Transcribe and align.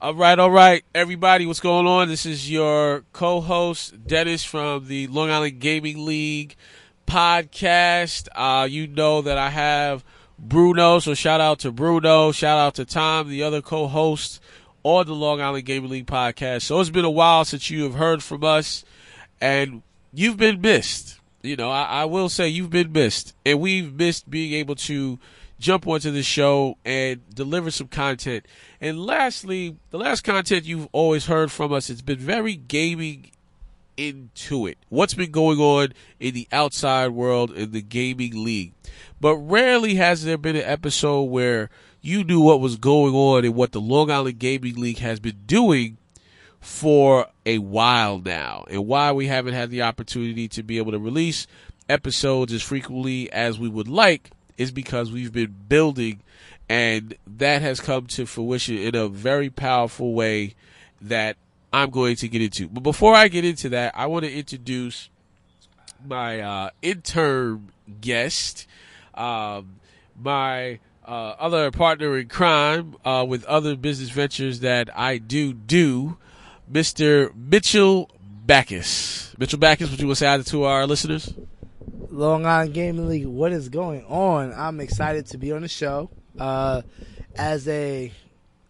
All 0.00 0.14
right, 0.14 0.38
all 0.38 0.52
right, 0.52 0.84
everybody, 0.94 1.44
what's 1.44 1.58
going 1.58 1.88
on? 1.88 2.06
This 2.06 2.24
is 2.24 2.48
your 2.48 3.02
co-host 3.12 4.06
Dennis 4.06 4.44
from 4.44 4.86
the 4.86 5.08
Long 5.08 5.28
Island 5.28 5.58
Gaming 5.58 6.06
League 6.06 6.54
podcast. 7.08 8.28
Uh, 8.32 8.64
you 8.70 8.86
know 8.86 9.22
that 9.22 9.38
I 9.38 9.50
have 9.50 10.04
Bruno, 10.38 11.00
so 11.00 11.14
shout 11.14 11.40
out 11.40 11.58
to 11.60 11.72
Bruno, 11.72 12.30
shout 12.30 12.60
out 12.60 12.76
to 12.76 12.84
Tom, 12.84 13.28
the 13.28 13.42
other 13.42 13.60
co-host 13.60 14.40
on 14.84 15.06
the 15.06 15.16
Long 15.16 15.40
Island 15.40 15.64
Gaming 15.64 15.90
League 15.90 16.06
podcast. 16.06 16.62
So 16.62 16.78
it's 16.78 16.90
been 16.90 17.04
a 17.04 17.10
while 17.10 17.44
since 17.44 17.68
you 17.68 17.82
have 17.82 17.94
heard 17.94 18.22
from 18.22 18.44
us, 18.44 18.84
and 19.40 19.82
you've 20.14 20.36
been 20.36 20.60
missed. 20.60 21.18
You 21.42 21.56
know, 21.56 21.72
I, 21.72 21.82
I 21.82 22.04
will 22.04 22.28
say 22.28 22.46
you've 22.46 22.70
been 22.70 22.92
missed, 22.92 23.34
and 23.44 23.58
we've 23.58 23.92
missed 23.92 24.30
being 24.30 24.52
able 24.52 24.76
to 24.76 25.18
jump 25.58 25.86
onto 25.86 26.10
the 26.10 26.22
show 26.22 26.78
and 26.84 27.28
deliver 27.34 27.70
some 27.70 27.88
content. 27.88 28.46
And 28.80 29.00
lastly, 29.00 29.76
the 29.90 29.98
last 29.98 30.22
content 30.22 30.64
you've 30.64 30.88
always 30.92 31.26
heard 31.26 31.50
from 31.50 31.72
us, 31.72 31.90
it's 31.90 32.02
been 32.02 32.18
very 32.18 32.54
gaming 32.54 33.30
into 33.96 34.66
it. 34.66 34.78
What's 34.88 35.14
been 35.14 35.32
going 35.32 35.58
on 35.58 35.92
in 36.20 36.34
the 36.34 36.48
outside 36.52 37.08
world 37.08 37.50
in 37.50 37.72
the 37.72 37.82
gaming 37.82 38.44
league. 38.44 38.72
But 39.20 39.36
rarely 39.36 39.96
has 39.96 40.24
there 40.24 40.38
been 40.38 40.56
an 40.56 40.62
episode 40.62 41.24
where 41.24 41.68
you 42.00 42.22
knew 42.22 42.40
what 42.40 42.60
was 42.60 42.76
going 42.76 43.14
on 43.14 43.44
and 43.44 43.54
what 43.54 43.72
the 43.72 43.80
Long 43.80 44.10
Island 44.10 44.38
Gaming 44.38 44.76
League 44.76 44.98
has 44.98 45.18
been 45.18 45.40
doing 45.46 45.98
for 46.60 47.26
a 47.44 47.58
while 47.58 48.18
now 48.18 48.64
and 48.70 48.86
why 48.86 49.12
we 49.12 49.26
haven't 49.26 49.54
had 49.54 49.70
the 49.70 49.82
opportunity 49.82 50.48
to 50.48 50.62
be 50.62 50.78
able 50.78 50.92
to 50.92 50.98
release 50.98 51.46
episodes 51.88 52.52
as 52.52 52.62
frequently 52.62 53.30
as 53.32 53.58
we 53.58 53.68
would 53.68 53.88
like 53.88 54.30
is 54.58 54.70
because 54.70 55.10
we've 55.10 55.32
been 55.32 55.54
building 55.68 56.20
and 56.68 57.14
that 57.26 57.62
has 57.62 57.80
come 57.80 58.06
to 58.06 58.26
fruition 58.26 58.76
in 58.76 58.94
a 58.94 59.08
very 59.08 59.48
powerful 59.48 60.12
way 60.12 60.54
that 61.00 61.36
I'm 61.72 61.90
going 61.90 62.16
to 62.16 62.28
get 62.28 62.42
into. 62.42 62.68
But 62.68 62.82
before 62.82 63.14
I 63.14 63.28
get 63.28 63.44
into 63.44 63.70
that, 63.70 63.94
I 63.96 64.06
want 64.06 64.24
to 64.24 64.32
introduce 64.32 65.08
my 66.06 66.40
uh, 66.40 66.70
intern 66.82 67.68
guest, 68.00 68.66
um, 69.14 69.76
my 70.20 70.78
uh, 71.06 71.34
other 71.38 71.70
partner 71.70 72.18
in 72.18 72.28
crime 72.28 72.96
uh, 73.04 73.24
with 73.26 73.44
other 73.44 73.74
business 73.76 74.10
ventures 74.10 74.60
that 74.60 74.90
I 74.96 75.18
do 75.18 75.52
do, 75.54 76.18
Mr. 76.70 77.34
Mitchell 77.34 78.10
Backus. 78.46 79.34
Mitchell 79.38 79.58
Backus, 79.58 79.90
would 79.90 80.00
you 80.00 80.06
want 80.06 80.18
to 80.18 80.24
say 80.24 80.42
to 80.50 80.64
our 80.64 80.86
listeners? 80.86 81.32
Long 82.18 82.46
Island 82.46 82.74
Gaming 82.74 83.08
League, 83.08 83.26
what 83.26 83.52
is 83.52 83.68
going 83.68 84.04
on? 84.06 84.52
I'm 84.52 84.80
excited 84.80 85.26
to 85.26 85.38
be 85.38 85.52
on 85.52 85.62
the 85.62 85.68
show. 85.68 86.10
Uh, 86.36 86.82
as 87.36 87.68
a, 87.68 88.10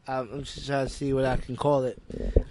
I'm 0.06 0.44
just 0.44 0.66
trying 0.66 0.86
to 0.86 0.92
see 0.92 1.14
what 1.14 1.24
I 1.24 1.38
can 1.38 1.56
call 1.56 1.84
it. 1.84 1.98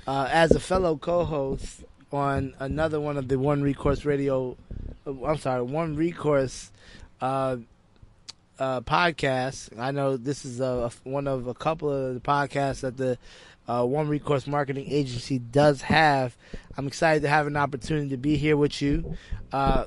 Uh, 0.08 0.28
as 0.31 0.54
a 0.54 0.59
fellow 0.59 0.98
co-host 0.98 1.84
on 2.12 2.56
another 2.58 3.00
one 3.00 3.16
of 3.16 3.28
the 3.28 3.38
One 3.38 3.62
Recourse 3.62 4.06
Radio, 4.06 4.58
uh, 5.06 5.23
I'm 5.23 5.38
sorry, 5.38 5.62
One 5.62 5.95
Recourse 5.95 6.72
uh, 7.22 7.58
uh, 8.58 8.82
podcasts. 8.82 9.70
I 9.78 9.92
know 9.92 10.17
this 10.17 10.45
is 10.45 10.59
a, 10.59 10.89
one 11.04 11.28
of 11.28 11.45
a 11.45 11.54
couple 11.54 11.92
of 11.92 12.16
the 12.16 12.22
podcasts 12.22 12.80
that 12.80 12.98
the 12.98 13.20
uh, 13.67 13.86
One 13.86 14.08
Recourse 14.08 14.48
Marketing 14.48 14.88
Agency 14.89 15.38
does 15.38 15.84
have. 15.84 16.36
I'm 16.76 16.88
excited 16.88 17.22
to 17.22 17.30
have 17.30 17.45
an 17.45 17.56
opportunity 17.56 18.09
to 18.09 18.17
be 18.17 18.36
here 18.36 18.58
with 18.58 18.82
you. 18.82 19.16
Uh, 19.52 19.86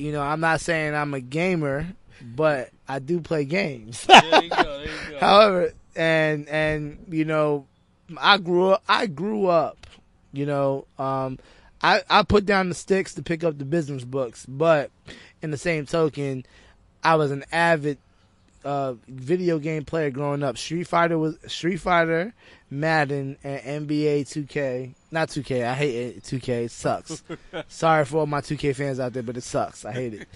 you 0.00 0.12
know, 0.12 0.22
I'm 0.22 0.40
not 0.40 0.60
saying 0.60 0.94
I'm 0.94 1.14
a 1.14 1.20
gamer, 1.20 1.86
but 2.22 2.70
I 2.88 2.98
do 2.98 3.20
play 3.20 3.44
games. 3.44 4.04
there 4.06 4.42
you 4.42 4.50
go. 4.50 4.62
There 4.62 4.82
you 4.82 5.10
go. 5.10 5.18
However, 5.20 5.72
and 5.94 6.48
and 6.48 7.04
you 7.10 7.24
know, 7.24 7.66
I 8.18 8.38
grew 8.38 8.70
up. 8.70 8.82
I 8.88 9.06
grew 9.06 9.46
up. 9.46 9.86
You 10.32 10.46
know, 10.46 10.86
um, 10.98 11.38
I 11.82 12.02
I 12.08 12.22
put 12.22 12.46
down 12.46 12.68
the 12.68 12.74
sticks 12.74 13.14
to 13.14 13.22
pick 13.22 13.44
up 13.44 13.58
the 13.58 13.64
business 13.64 14.04
books, 14.04 14.46
but 14.46 14.90
in 15.42 15.50
the 15.50 15.58
same 15.58 15.86
token, 15.86 16.44
I 17.04 17.16
was 17.16 17.30
an 17.30 17.44
avid 17.52 17.98
uh, 18.64 18.94
video 19.08 19.58
game 19.58 19.84
player 19.84 20.10
growing 20.10 20.42
up. 20.42 20.58
Street 20.58 20.84
Fighter 20.84 21.18
was 21.18 21.36
Street 21.46 21.78
Fighter, 21.78 22.32
Madden, 22.70 23.36
and 23.42 23.88
NBA 23.88 24.22
2K. 24.22 24.94
Not 25.10 25.28
2K. 25.28 25.64
I 25.64 25.74
hate 25.74 25.94
it. 25.94 26.22
2K. 26.22 26.64
It 26.64 26.70
sucks. 26.70 27.22
Sorry 27.68 28.04
for 28.04 28.18
all 28.18 28.26
my 28.26 28.40
2K 28.40 28.76
fans 28.76 29.00
out 29.00 29.12
there, 29.12 29.22
but 29.22 29.36
it 29.36 29.42
sucks. 29.42 29.84
I 29.84 29.92
hate 29.92 30.14
it. 30.14 30.28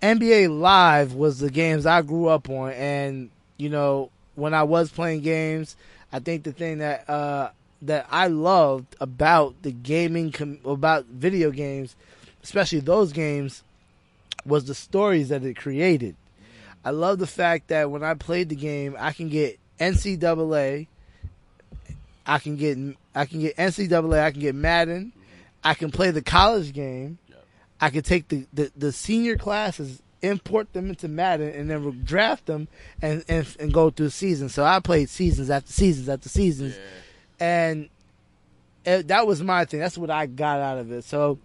NBA 0.00 0.60
Live 0.60 1.14
was 1.14 1.38
the 1.38 1.50
games 1.50 1.86
I 1.86 2.02
grew 2.02 2.28
up 2.28 2.48
on, 2.50 2.72
and 2.72 3.30
you 3.56 3.70
know 3.70 4.10
when 4.34 4.52
I 4.52 4.62
was 4.62 4.90
playing 4.90 5.22
games, 5.22 5.76
I 6.12 6.18
think 6.18 6.44
the 6.44 6.52
thing 6.52 6.78
that 6.78 7.08
uh, 7.08 7.50
that 7.82 8.06
I 8.10 8.26
loved 8.28 8.94
about 9.00 9.54
the 9.62 9.72
gaming 9.72 10.30
com- 10.30 10.60
about 10.64 11.06
video 11.06 11.50
games, 11.50 11.96
especially 12.42 12.80
those 12.80 13.12
games, 13.12 13.62
was 14.44 14.66
the 14.66 14.74
stories 14.74 15.30
that 15.30 15.42
it 15.42 15.56
created. 15.56 16.16
I 16.84 16.90
love 16.90 17.18
the 17.18 17.26
fact 17.26 17.68
that 17.68 17.90
when 17.90 18.02
I 18.02 18.12
played 18.12 18.50
the 18.50 18.56
game, 18.56 18.94
I 18.98 19.12
can 19.12 19.30
get 19.30 19.58
NCAA, 19.80 20.86
I 22.26 22.38
can 22.38 22.56
get 22.56 22.78
I 23.14 23.26
can 23.26 23.40
get 23.40 23.56
NCAA, 23.56 24.22
I 24.22 24.30
can 24.30 24.40
get 24.40 24.54
Madden, 24.54 25.12
I 25.62 25.74
can 25.74 25.90
play 25.90 26.10
the 26.10 26.22
college 26.22 26.72
game, 26.72 27.18
I 27.80 27.90
can 27.90 28.02
take 28.02 28.28
the, 28.28 28.46
the, 28.52 28.72
the 28.76 28.92
senior 28.92 29.36
classes, 29.36 30.02
import 30.22 30.72
them 30.72 30.88
into 30.88 31.08
Madden, 31.08 31.50
and 31.50 31.70
then 31.70 32.02
draft 32.04 32.46
them 32.46 32.68
and, 33.02 33.24
and 33.28 33.46
and 33.60 33.72
go 33.72 33.90
through 33.90 34.06
the 34.06 34.12
season. 34.12 34.48
So 34.48 34.64
I 34.64 34.80
played 34.80 35.08
seasons 35.08 35.50
after 35.50 35.72
seasons 35.72 36.08
after 36.08 36.28
seasons, 36.28 36.74
and 37.38 37.88
it, 38.84 39.08
that 39.08 39.26
was 39.26 39.42
my 39.42 39.64
thing. 39.64 39.80
That's 39.80 39.98
what 39.98 40.10
I 40.10 40.26
got 40.26 40.60
out 40.60 40.78
of 40.78 40.92
it. 40.92 41.04
So 41.04 41.38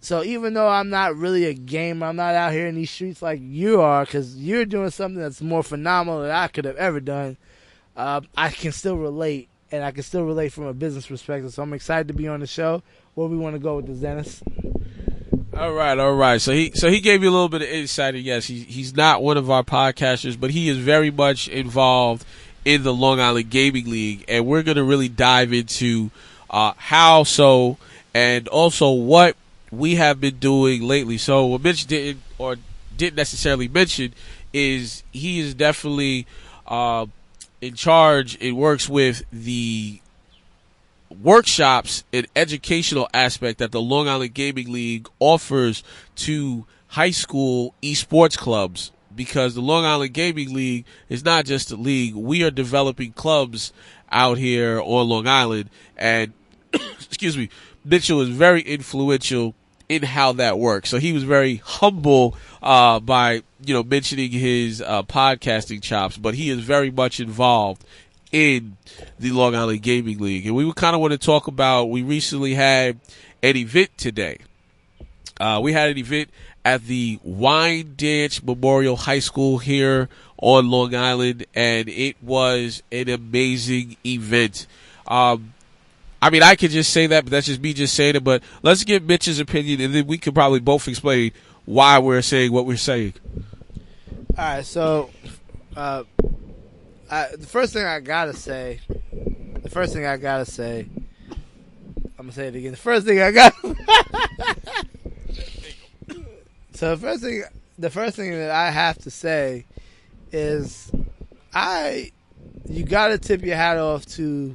so 0.00 0.24
even 0.24 0.54
though 0.54 0.68
I'm 0.68 0.88
not 0.88 1.16
really 1.16 1.44
a 1.44 1.52
gamer, 1.52 2.06
I'm 2.06 2.16
not 2.16 2.34
out 2.34 2.52
here 2.52 2.66
in 2.66 2.74
these 2.74 2.90
streets 2.90 3.20
like 3.20 3.38
you 3.42 3.82
are, 3.82 4.04
because 4.04 4.34
you're 4.36 4.64
doing 4.64 4.90
something 4.90 5.20
that's 5.20 5.42
more 5.42 5.62
phenomenal 5.62 6.22
than 6.22 6.30
I 6.30 6.48
could 6.48 6.64
have 6.64 6.76
ever 6.76 7.00
done. 7.00 7.36
Uh, 7.94 8.22
I 8.34 8.48
can 8.48 8.72
still 8.72 8.96
relate, 8.96 9.49
and 9.72 9.84
I 9.84 9.90
can 9.90 10.02
still 10.02 10.24
relate 10.24 10.52
from 10.52 10.64
a 10.64 10.72
business 10.72 11.06
perspective. 11.06 11.52
So 11.52 11.62
I'm 11.62 11.72
excited 11.72 12.08
to 12.08 12.14
be 12.14 12.28
on 12.28 12.40
the 12.40 12.46
show. 12.46 12.82
Where 13.14 13.28
we 13.28 13.36
want 13.36 13.54
to 13.54 13.60
go 13.60 13.76
with 13.76 13.86
this, 13.86 13.98
Dennis? 13.98 14.42
All 15.56 15.72
right, 15.72 15.98
all 15.98 16.14
right. 16.14 16.40
So 16.40 16.52
he 16.52 16.72
so 16.74 16.88
he 16.88 17.00
gave 17.00 17.22
you 17.22 17.30
a 17.30 17.32
little 17.32 17.48
bit 17.48 17.62
of 17.62 17.68
insight. 17.68 18.14
And 18.14 18.24
yes, 18.24 18.46
he, 18.46 18.60
he's 18.60 18.94
not 18.94 19.22
one 19.22 19.36
of 19.36 19.50
our 19.50 19.62
podcasters, 19.62 20.38
but 20.38 20.50
he 20.50 20.68
is 20.68 20.78
very 20.78 21.10
much 21.10 21.48
involved 21.48 22.24
in 22.64 22.82
the 22.82 22.92
Long 22.92 23.20
Island 23.20 23.50
Gaming 23.50 23.90
League, 23.90 24.24
and 24.28 24.46
we're 24.46 24.62
going 24.62 24.76
to 24.76 24.84
really 24.84 25.08
dive 25.08 25.52
into 25.52 26.10
uh, 26.50 26.72
how 26.76 27.24
so, 27.24 27.78
and 28.14 28.48
also 28.48 28.90
what 28.90 29.36
we 29.70 29.96
have 29.96 30.20
been 30.20 30.38
doing 30.38 30.82
lately. 30.82 31.18
So 31.18 31.46
what 31.46 31.62
Mitch 31.62 31.86
didn't 31.86 32.22
or 32.38 32.56
didn't 32.96 33.16
necessarily 33.16 33.68
mention 33.68 34.14
is 34.52 35.02
he 35.12 35.40
is 35.40 35.54
definitely 35.54 36.26
uh, 36.66 37.06
in 37.60 37.74
charge. 37.74 38.36
It 38.40 38.52
works 38.52 38.88
with 38.88 39.24
the 39.32 40.00
workshops 41.22 42.04
and 42.12 42.26
educational 42.36 43.08
aspect 43.12 43.58
that 43.58 43.72
the 43.72 43.80
Long 43.80 44.08
Island 44.08 44.34
Gaming 44.34 44.72
League 44.72 45.08
offers 45.18 45.82
to 46.16 46.66
high 46.88 47.10
school 47.10 47.74
esports 47.82 48.36
clubs 48.36 48.92
because 49.14 49.54
the 49.54 49.60
Long 49.60 49.84
Island 49.84 50.14
Gaming 50.14 50.54
League 50.54 50.84
is 51.08 51.24
not 51.24 51.44
just 51.44 51.70
a 51.72 51.76
league. 51.76 52.14
We 52.14 52.42
are 52.44 52.50
developing 52.50 53.12
clubs 53.12 53.72
out 54.10 54.38
here 54.38 54.80
on 54.80 55.08
Long 55.08 55.26
Island 55.26 55.70
and 55.96 56.32
excuse 56.72 57.36
me, 57.36 57.48
Mitchell 57.84 58.20
is 58.20 58.28
very 58.28 58.60
influential 58.62 59.54
in 59.90 60.04
how 60.04 60.30
that 60.34 60.56
works. 60.56 60.88
So 60.88 60.98
he 60.98 61.12
was 61.12 61.24
very 61.24 61.56
humble 61.56 62.36
uh, 62.62 63.00
by 63.00 63.42
you 63.62 63.74
know 63.74 63.82
mentioning 63.82 64.30
his 64.30 64.80
uh, 64.80 65.02
podcasting 65.02 65.82
chops, 65.82 66.16
but 66.16 66.34
he 66.34 66.48
is 66.48 66.60
very 66.60 66.92
much 66.92 67.18
involved 67.18 67.84
in 68.30 68.76
the 69.18 69.32
Long 69.32 69.56
Island 69.56 69.82
Gaming 69.82 70.18
League, 70.18 70.46
and 70.46 70.54
we 70.54 70.72
kind 70.74 70.94
of 70.94 71.00
want 71.00 71.12
to 71.12 71.18
talk 71.18 71.48
about. 71.48 71.86
We 71.86 72.02
recently 72.02 72.54
had 72.54 73.00
an 73.42 73.56
event 73.56 73.90
today. 73.98 74.38
Uh, 75.40 75.58
we 75.60 75.72
had 75.72 75.90
an 75.90 75.98
event 75.98 76.30
at 76.64 76.84
the 76.84 77.18
Wyandanch 77.26 78.44
Memorial 78.44 78.94
High 78.96 79.18
School 79.18 79.58
here 79.58 80.08
on 80.36 80.70
Long 80.70 80.94
Island, 80.94 81.46
and 81.52 81.88
it 81.88 82.14
was 82.22 82.84
an 82.92 83.08
amazing 83.08 83.96
event. 84.06 84.68
Um, 85.08 85.54
I 86.22 86.30
mean, 86.30 86.42
I 86.42 86.54
could 86.54 86.70
just 86.70 86.92
say 86.92 87.06
that, 87.06 87.24
but 87.24 87.30
that's 87.30 87.46
just 87.46 87.60
me 87.60 87.72
just 87.72 87.94
saying 87.94 88.16
it. 88.16 88.24
But 88.24 88.42
let's 88.62 88.84
get 88.84 89.02
Mitch's 89.04 89.40
opinion, 89.40 89.80
and 89.80 89.94
then 89.94 90.06
we 90.06 90.18
could 90.18 90.34
probably 90.34 90.60
both 90.60 90.86
explain 90.86 91.32
why 91.64 91.98
we're 91.98 92.22
saying 92.22 92.52
what 92.52 92.66
we're 92.66 92.76
saying. 92.76 93.14
All 94.36 94.44
right, 94.44 94.64
so 94.64 95.10
uh, 95.76 96.04
I, 97.10 97.28
the 97.36 97.46
first 97.46 97.72
thing 97.72 97.84
I 97.84 98.00
gotta 98.00 98.34
say, 98.34 98.80
the 99.62 99.70
first 99.70 99.92
thing 99.92 100.06
I 100.06 100.16
gotta 100.16 100.44
say, 100.44 100.86
I'm 102.18 102.26
gonna 102.26 102.32
say 102.32 102.48
it 102.48 102.54
again. 102.54 102.72
The 102.72 102.76
first 102.76 103.06
thing 103.06 103.20
I 103.20 103.30
got. 103.30 103.54
so 106.72 106.94
the 106.94 106.98
first 106.98 107.22
thing, 107.22 107.44
the 107.78 107.90
first 107.90 108.16
thing 108.16 108.32
that 108.32 108.50
I 108.50 108.70
have 108.70 108.98
to 108.98 109.10
say 109.10 109.64
is, 110.32 110.92
I, 111.54 112.12
you 112.68 112.84
gotta 112.84 113.16
tip 113.16 113.42
your 113.42 113.56
hat 113.56 113.78
off 113.78 114.04
to 114.06 114.54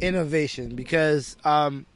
innovation 0.00 0.74
because 0.74 1.36
um, 1.44 1.86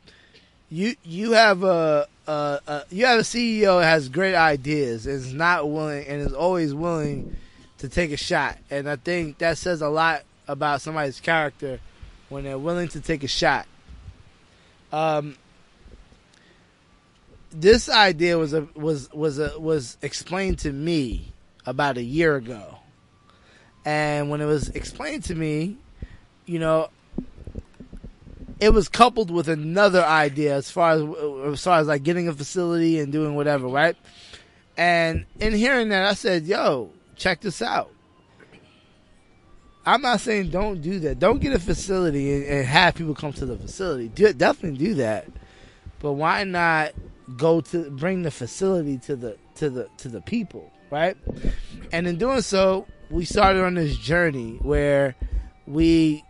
you 0.71 0.95
you 1.05 1.33
have 1.33 1.63
a, 1.63 2.07
a, 2.27 2.61
a 2.67 2.83
you 2.91 3.07
have 3.07 3.21
a 3.21 3.23
CEO 3.23 3.81
that 3.81 3.87
has 3.87 4.09
great 4.09 4.35
ideas 4.35 5.07
and 5.07 5.17
is 5.17 5.33
not 5.33 5.69
willing 5.69 6.07
and 6.07 6.21
is 6.21 6.33
always 6.33 6.75
willing 6.75 7.37
to 7.79 7.89
take 7.89 8.13
a 8.13 8.17
shot, 8.17 8.59
and 8.71 8.89
I 8.89 8.97
think 8.97 9.39
that 9.39 9.59
says 9.59 9.83
a 9.83 9.89
lot 9.89 10.23
about 10.49 10.81
somebody's 10.81 11.21
character 11.21 11.81
when 12.29 12.45
they're 12.45 12.59
willing 12.59 12.89
to 12.89 13.01
take 13.01 13.23
a 13.23 13.29
shot. 13.29 13.67
Um, 14.93 15.37
this 17.53 17.89
idea 17.89 18.39
was 18.39 18.55
a 18.55 18.67
was 18.75 19.13
was 19.13 19.39
a, 19.39 19.59
was 19.59 19.97
explained 20.03 20.61
to 20.61 20.73
me 20.73 21.33
about 21.67 21.97
a 21.99 22.03
year 22.03 22.37
ago, 22.37 22.79
and 23.85 24.31
when 24.31 24.41
it 24.41 24.47
was 24.47 24.69
explained 24.71 25.25
to 25.25 25.35
me, 25.35 25.77
you 26.47 26.59
know, 26.59 26.89
it 28.63 28.73
was 28.73 28.89
coupled 28.89 29.33
with 29.33 29.49
another 29.49 30.05
idea 30.05 30.55
as 30.55 30.71
far 30.71 30.93
as 30.93 31.03
as 31.53 31.65
far 31.65 31.81
as 31.81 31.89
like 31.89 32.05
getting 32.05 32.29
a 32.29 32.33
facility 32.33 33.01
and 33.01 33.11
doing 33.11 33.35
whatever, 33.35 33.67
right? 33.67 33.97
And 34.77 35.27
in 35.41 35.53
hearing 35.53 35.89
that, 35.89 36.07
I 36.07 36.15
said, 36.15 36.45
"Yo, 36.45 36.91
check 37.17 37.41
this 37.41 37.61
out." 37.61 37.91
I'm 39.85 40.01
not 40.01 40.21
saying 40.21 40.51
don't 40.51 40.81
do 40.81 41.01
that. 41.01 41.19
Don't 41.19 41.41
get 41.41 41.53
a 41.53 41.59
facility 41.59 42.33
and, 42.35 42.45
and 42.45 42.65
have 42.65 42.95
people 42.95 43.17
come 43.17 43.33
to 43.33 43.47
the 43.47 43.57
facility. 43.57 44.07
Do 44.07 44.33
definitely 44.33 44.79
do 44.79 44.95
that, 44.95 45.27
but 45.99 46.13
why 46.13 46.45
not 46.45 46.93
go 47.37 47.63
to 47.63 47.91
bring 47.91 48.23
the 48.23 48.31
facility 48.31 48.97
to 48.99 49.17
the 49.17 49.37
to 49.57 49.71
the 49.71 49.89
to 49.97 50.09
the 50.09 50.21
people, 50.21 50.73
right? 50.89 51.17
And 51.91 52.07
in 52.07 52.17
doing 52.17 52.43
so, 52.43 52.87
we 53.11 53.25
started 53.25 53.65
on 53.65 53.75
this 53.75 53.97
journey 53.97 54.59
where 54.63 55.17
we, 55.67 56.23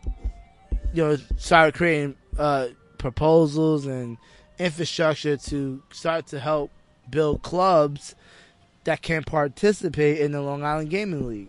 you 0.95 1.05
know, 1.05 1.19
started 1.37 1.75
creating 1.75 2.17
uh, 2.39 2.69
proposals 2.99 3.87
and 3.87 4.19
infrastructure 4.59 5.37
to 5.37 5.83
start 5.93 6.27
to 6.29 6.39
help 6.39 6.71
build 7.11 7.43
clubs 7.43 8.15
that 8.85 9.03
can 9.03 9.23
participate 9.23 10.21
in 10.21 10.33
the 10.33 10.41
Long 10.41 10.65
Island 10.65 10.91
Gaming 10.91 11.29
League. 11.29 11.49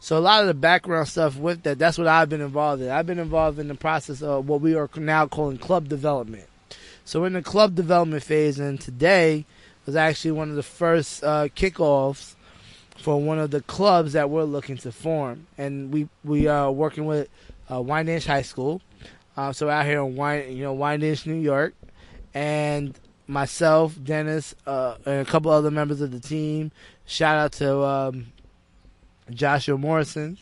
So 0.00 0.18
a 0.18 0.20
lot 0.20 0.40
of 0.40 0.48
the 0.48 0.54
background 0.54 1.08
stuff 1.08 1.36
with 1.36 1.62
that, 1.62 1.78
that's 1.78 1.96
what 1.96 2.08
I've 2.08 2.28
been 2.28 2.40
involved 2.40 2.82
in. 2.82 2.90
I've 2.90 3.06
been 3.06 3.20
involved 3.20 3.58
in 3.58 3.68
the 3.68 3.74
process 3.74 4.20
of 4.20 4.48
what 4.48 4.60
we 4.60 4.74
are 4.74 4.90
now 4.96 5.28
calling 5.28 5.58
club 5.58 5.88
development. 5.88 6.46
So 7.04 7.20
we're 7.20 7.28
in 7.28 7.32
the 7.34 7.42
club 7.42 7.74
development 7.74 8.22
phase, 8.22 8.58
and 8.58 8.80
today 8.80 9.44
was 9.86 9.96
actually 9.96 10.32
one 10.32 10.50
of 10.50 10.56
the 10.56 10.62
first 10.62 11.22
uh, 11.22 11.48
kickoffs 11.54 12.34
for 12.96 13.20
one 13.20 13.38
of 13.38 13.50
the 13.50 13.62
clubs 13.62 14.12
that 14.12 14.30
we're 14.30 14.44
looking 14.44 14.76
to 14.78 14.92
form. 14.92 15.46
And 15.58 15.92
we 15.92 16.08
we 16.24 16.46
are 16.46 16.70
working 16.70 17.06
with 17.06 17.28
uh, 17.68 17.82
High 17.82 18.42
School. 18.42 18.80
Uh, 19.36 19.52
so 19.52 19.68
out 19.68 19.86
here 19.86 20.00
in 20.00 20.16
Wine, 20.16 20.56
you 20.56 20.62
know, 20.62 20.76
Wyandanch, 20.76 21.26
New 21.26 21.40
York, 21.40 21.74
and 22.34 22.98
myself, 23.26 23.96
Dennis, 24.02 24.54
uh, 24.66 24.96
and 25.06 25.26
a 25.26 25.30
couple 25.30 25.50
other 25.50 25.70
members 25.70 26.00
of 26.00 26.12
the 26.12 26.20
team. 26.20 26.70
Shout 27.06 27.36
out 27.36 27.52
to 27.52 27.82
um, 27.82 28.32
Joshua 29.30 29.78
Morrison 29.78 30.38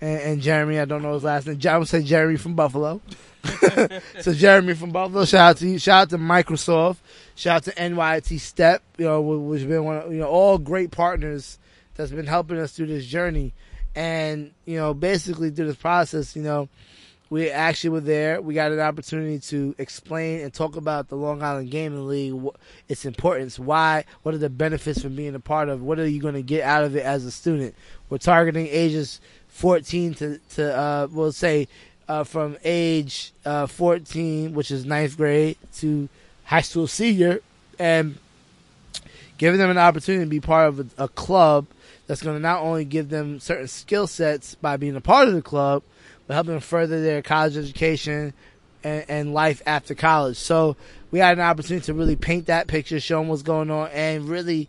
and, 0.00 0.20
and, 0.20 0.42
Jeremy. 0.42 0.78
I 0.78 0.84
don't 0.84 1.02
know 1.02 1.14
his 1.14 1.24
last 1.24 1.46
name. 1.46 1.58
I 1.68 1.78
would 1.78 1.88
say 1.88 2.02
Jeremy 2.02 2.36
from 2.36 2.54
Buffalo. 2.54 3.00
so 4.20 4.34
Jeremy 4.34 4.74
from 4.74 4.90
Buffalo, 4.90 5.24
shout 5.24 5.50
out 5.50 5.56
to 5.58 5.68
you. 5.68 5.78
Shout 5.78 6.02
out 6.02 6.10
to 6.10 6.18
Microsoft. 6.18 6.98
Shout 7.34 7.56
out 7.56 7.64
to 7.64 7.80
NYT 7.80 8.40
Step. 8.40 8.82
You 8.98 9.06
know, 9.06 9.20
which 9.20 9.60
has 9.60 9.68
been 9.68 9.84
one 9.84 9.96
of 9.96 10.12
you 10.12 10.18
know 10.18 10.28
all 10.28 10.58
great 10.58 10.90
partners 10.90 11.58
that's 11.94 12.10
been 12.10 12.26
helping 12.26 12.58
us 12.58 12.72
through 12.72 12.86
this 12.86 13.06
journey. 13.06 13.54
And 13.94 14.52
you 14.66 14.76
know, 14.76 14.94
basically 14.94 15.50
through 15.50 15.66
this 15.66 15.76
process, 15.76 16.36
you 16.36 16.42
know, 16.42 16.68
we 17.30 17.50
actually 17.50 17.90
were 17.90 18.00
there. 18.00 18.40
We 18.40 18.54
got 18.54 18.72
an 18.72 18.80
opportunity 18.80 19.38
to 19.38 19.74
explain 19.78 20.40
and 20.40 20.52
talk 20.52 20.76
about 20.76 21.08
the 21.08 21.16
Long 21.16 21.42
Island 21.42 21.70
Gaming 21.70 22.08
League, 22.08 22.34
its 22.88 23.04
importance, 23.04 23.58
why, 23.58 24.04
what 24.22 24.34
are 24.34 24.38
the 24.38 24.48
benefits 24.48 25.02
from 25.02 25.14
being 25.14 25.34
a 25.34 25.40
part 25.40 25.68
of, 25.68 25.82
what 25.82 25.98
are 25.98 26.08
you 26.08 26.20
going 26.20 26.34
to 26.34 26.42
get 26.42 26.62
out 26.62 26.84
of 26.84 26.96
it 26.96 27.04
as 27.04 27.24
a 27.24 27.30
student. 27.30 27.74
We're 28.08 28.18
targeting 28.18 28.66
ages 28.68 29.20
14 29.48 30.14
to 30.14 30.38
to 30.50 30.76
uh, 30.76 31.08
we'll 31.10 31.32
say 31.32 31.68
uh, 32.08 32.24
from 32.24 32.56
age 32.64 33.32
uh, 33.44 33.66
14, 33.66 34.54
which 34.54 34.70
is 34.70 34.86
ninth 34.86 35.16
grade, 35.16 35.58
to 35.76 36.08
high 36.44 36.62
school 36.62 36.86
senior, 36.86 37.40
and 37.78 38.18
giving 39.36 39.58
them 39.58 39.70
an 39.70 39.78
opportunity 39.78 40.24
to 40.24 40.30
be 40.30 40.40
part 40.40 40.68
of 40.68 40.80
a, 40.80 41.04
a 41.04 41.08
club 41.08 41.66
that's 42.06 42.22
going 42.22 42.36
to 42.36 42.40
not 42.40 42.62
only 42.62 42.84
give 42.84 43.10
them 43.10 43.38
certain 43.38 43.68
skill 43.68 44.06
sets 44.06 44.54
by 44.54 44.76
being 44.76 44.96
a 44.96 45.00
part 45.00 45.28
of 45.28 45.34
the 45.34 45.42
club, 45.42 45.82
but 46.28 46.34
help 46.34 46.46
them 46.46 46.60
further 46.60 47.02
their 47.02 47.22
college 47.22 47.56
education 47.56 48.34
and, 48.84 49.04
and, 49.08 49.34
life 49.34 49.62
after 49.66 49.94
college. 49.94 50.36
So 50.36 50.76
we 51.10 51.18
had 51.18 51.38
an 51.38 51.44
opportunity 51.44 51.86
to 51.86 51.94
really 51.94 52.14
paint 52.14 52.46
that 52.46 52.68
picture, 52.68 53.00
show 53.00 53.18
them 53.18 53.28
what's 53.28 53.42
going 53.42 53.70
on, 53.70 53.88
and 53.90 54.28
really 54.28 54.68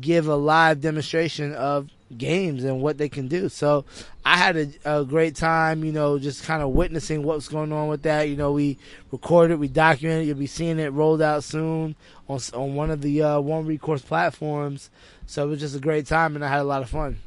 give 0.00 0.28
a 0.28 0.36
live 0.36 0.80
demonstration 0.80 1.52
of 1.52 1.88
games 2.16 2.64
and 2.64 2.80
what 2.80 2.96
they 2.96 3.08
can 3.08 3.26
do. 3.26 3.48
So 3.48 3.84
I 4.24 4.36
had 4.36 4.56
a, 4.56 4.68
a 4.84 5.04
great 5.04 5.34
time, 5.34 5.84
you 5.84 5.92
know, 5.92 6.18
just 6.18 6.44
kind 6.44 6.62
of 6.62 6.70
witnessing 6.70 7.24
what's 7.24 7.48
going 7.48 7.72
on 7.72 7.88
with 7.88 8.02
that. 8.02 8.28
You 8.28 8.36
know, 8.36 8.52
we 8.52 8.78
recorded, 9.10 9.58
we 9.58 9.68
documented. 9.68 10.28
You'll 10.28 10.38
be 10.38 10.46
seeing 10.46 10.78
it 10.78 10.92
rolled 10.92 11.22
out 11.22 11.42
soon 11.44 11.96
on 12.28 12.40
on 12.54 12.74
one 12.76 12.90
of 12.90 13.02
the 13.02 13.22
uh, 13.22 13.40
one 13.40 13.66
recourse 13.66 14.02
platforms. 14.02 14.90
So 15.26 15.44
it 15.44 15.50
was 15.50 15.60
just 15.60 15.76
a 15.76 15.80
great 15.80 16.06
time, 16.06 16.36
and 16.36 16.44
I 16.44 16.48
had 16.48 16.60
a 16.60 16.64
lot 16.64 16.82
of 16.82 16.88
fun. 16.88 17.18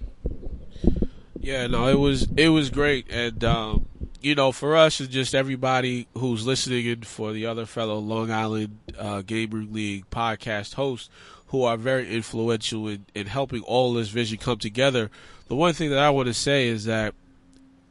Yeah, 1.44 1.68
no, 1.68 1.90
it 1.90 2.00
was 2.00 2.30
it 2.38 2.48
was 2.48 2.70
great, 2.70 3.12
and 3.12 3.44
um, 3.44 3.86
you 4.22 4.34
know, 4.34 4.54
for 4.54 4.78
us 4.78 5.02
and 5.02 5.10
just 5.10 5.36
everybody 5.36 6.08
who's 6.18 6.48
listening, 6.48 6.88
and 6.88 7.06
for 7.06 7.34
the 7.34 7.48
other 7.48 7.66
fellow 7.66 8.00
Long 8.00 8.32
Island 8.32 8.78
uh, 8.98 9.24
Gamer 9.24 9.64
League 9.64 10.10
podcast 10.10 10.76
hosts 10.76 11.10
who 11.48 11.64
are 11.64 11.76
very 11.76 12.10
influential 12.16 12.88
in, 12.88 13.06
in 13.14 13.28
helping 13.28 13.62
all 13.64 13.94
this 13.94 14.08
vision 14.08 14.38
come 14.38 14.58
together. 14.58 15.12
The 15.50 15.56
one 15.58 15.74
thing 15.74 15.90
that 15.90 16.00
I 16.00 16.12
want 16.12 16.28
to 16.28 16.34
say 16.34 16.70
is 16.70 16.86
that 16.86 17.14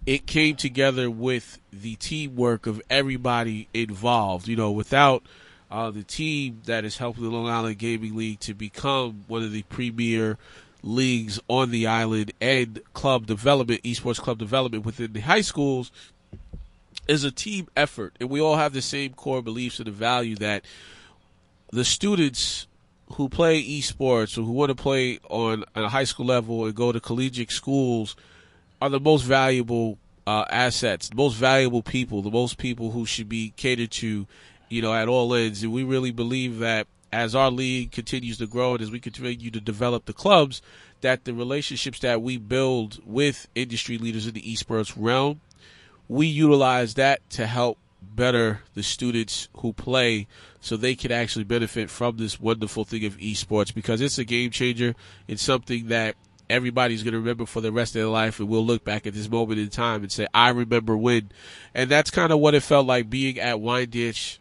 it 0.07 0.27
came 0.27 0.57
together 0.57 1.11
with 1.11 1.59
the 1.71 1.97
teamwork 1.97 2.67
of 2.67 2.81
everybody 2.89 3.69
involved. 3.75 4.49
You 4.49 4.57
know, 4.57 4.71
without 4.71 5.25
uh, 5.71 5.91
the 5.91 6.05
team 6.05 6.63
that 6.65 6.87
is 6.87 6.97
helping 6.97 7.25
the 7.25 7.29
Long 7.29 7.51
Island 7.51 7.77
Gaming 7.77 8.17
League 8.17 8.41
to 8.41 8.55
become 8.55 9.25
one 9.29 9.43
of 9.43 9.53
the 9.53 9.63
premier 9.65 10.39
leagues 10.83 11.41
on 11.49 11.71
the 11.71 11.87
island 11.87 12.33
and 12.41 12.81
club 12.93 13.27
development, 13.27 13.83
esports 13.83 14.19
club 14.21 14.39
development 14.39 14.85
within 14.85 15.13
the 15.13 15.21
high 15.21 15.41
schools, 15.41 15.91
is 17.09 17.25
a 17.25 17.31
team 17.31 17.69
effort. 17.77 18.15
And 18.21 18.31
we 18.31 18.41
all 18.41 18.57
have 18.57 18.73
the 18.73 18.83
same 18.83 19.15
core 19.15 19.43
beliefs 19.43 19.79
and 19.79 19.87
the 19.87 19.93
value 19.93 20.37
that 20.37 20.65
the 21.71 21.85
students 21.85 22.67
who 23.15 23.29
play 23.29 23.63
esports 23.63 24.39
or 24.39 24.43
who 24.43 24.53
want 24.53 24.71
to 24.71 24.75
play 24.75 25.19
on 25.29 25.65
a 25.75 25.89
high 25.89 26.05
school 26.05 26.27
level 26.27 26.65
and 26.65 26.75
go 26.75 26.93
to 26.93 27.01
collegiate 27.01 27.51
schools 27.51 28.17
are 28.81 28.89
the 28.89 29.01
most 29.01 29.23
valuable 29.23 29.99
uh, 30.27 30.45
assets, 30.51 31.09
the 31.09 31.17
most 31.17 31.35
valuable 31.35 31.83
people, 31.83 32.23
the 32.23 32.31
most 32.31 32.59
people 32.59 32.91
who 32.91 33.05
should 33.05 33.29
be 33.29 33.53
catered 33.57 33.91
to, 33.91 34.27
you 34.69 34.83
know, 34.83 34.95
at 34.95 35.09
all 35.09 35.35
ends. 35.35 35.63
And 35.63 35.73
we 35.73 35.83
really 35.83 36.11
believe 36.11 36.59
that 36.61 36.87
as 37.13 37.35
our 37.35 37.51
league 37.51 37.93
continues 37.93 38.39
to 38.39 38.47
grow 38.47 38.73
and 38.73 38.83
as 38.83 38.91
we 38.91 39.01
continue 39.01 39.51
to 39.51 39.61
develop 39.61 40.07
the 40.07 40.13
clubs, 40.13 40.63
that 41.03 41.25
the 41.25 41.35
relationships 41.35 41.99
that 42.01 42.23
we 42.23 42.39
build 42.39 43.01
with 43.05 43.49
industry 43.55 43.99
leaders 43.99 44.27
in 44.27 44.35
the 44.35 44.43
esports 44.43 44.95
realm, 44.97 45.41
we 46.09 46.27
utilize 46.27 46.95
that 46.95 47.29
to 47.31 47.47
help 47.47 47.79
better 48.01 48.61
the 48.75 48.83
students 48.83 49.49
who 49.59 49.73
play 49.73 50.27
so 50.61 50.77
they 50.77 50.95
can 50.95 51.13
actually 51.13 51.45
benefit 51.45 51.91
from 51.91 52.17
this 52.17 52.41
wonderful 52.41 52.85
thing 52.85 53.05
of 53.05 53.17
esports 53.19 53.75
because 53.75 54.01
it's 54.01 54.19
a 54.19 54.25
game 54.25 54.51
changer. 54.51 54.95
It's 55.29 55.43
something 55.43 55.89
that 55.89 56.17
everybody's 56.51 57.03
going 57.03 57.13
to 57.13 57.19
remember 57.19 57.47
for 57.47 57.61
the 57.61 57.73
rest 57.73 57.95
of 57.97 58.01
their 58.01 58.09
life 58.09 58.39
and 58.39 58.49
we'll 58.49 58.65
look 58.65 58.85
back 58.85 59.07
at 59.07 59.15
this 59.15 59.31
moment 59.31 59.59
in 59.59 59.69
time 59.69 60.03
and 60.03 60.13
say, 60.13 60.27
I 60.35 60.51
remember 60.51 60.97
when. 60.97 61.31
And 61.75 61.91
that's 61.91 62.11
kind 62.11 62.33
of 62.33 62.39
what 62.39 62.55
it 62.55 62.63
felt 62.63 62.87
like 62.87 63.09
being 63.09 63.39
at 63.39 63.57
Wyandanch, 63.57 64.39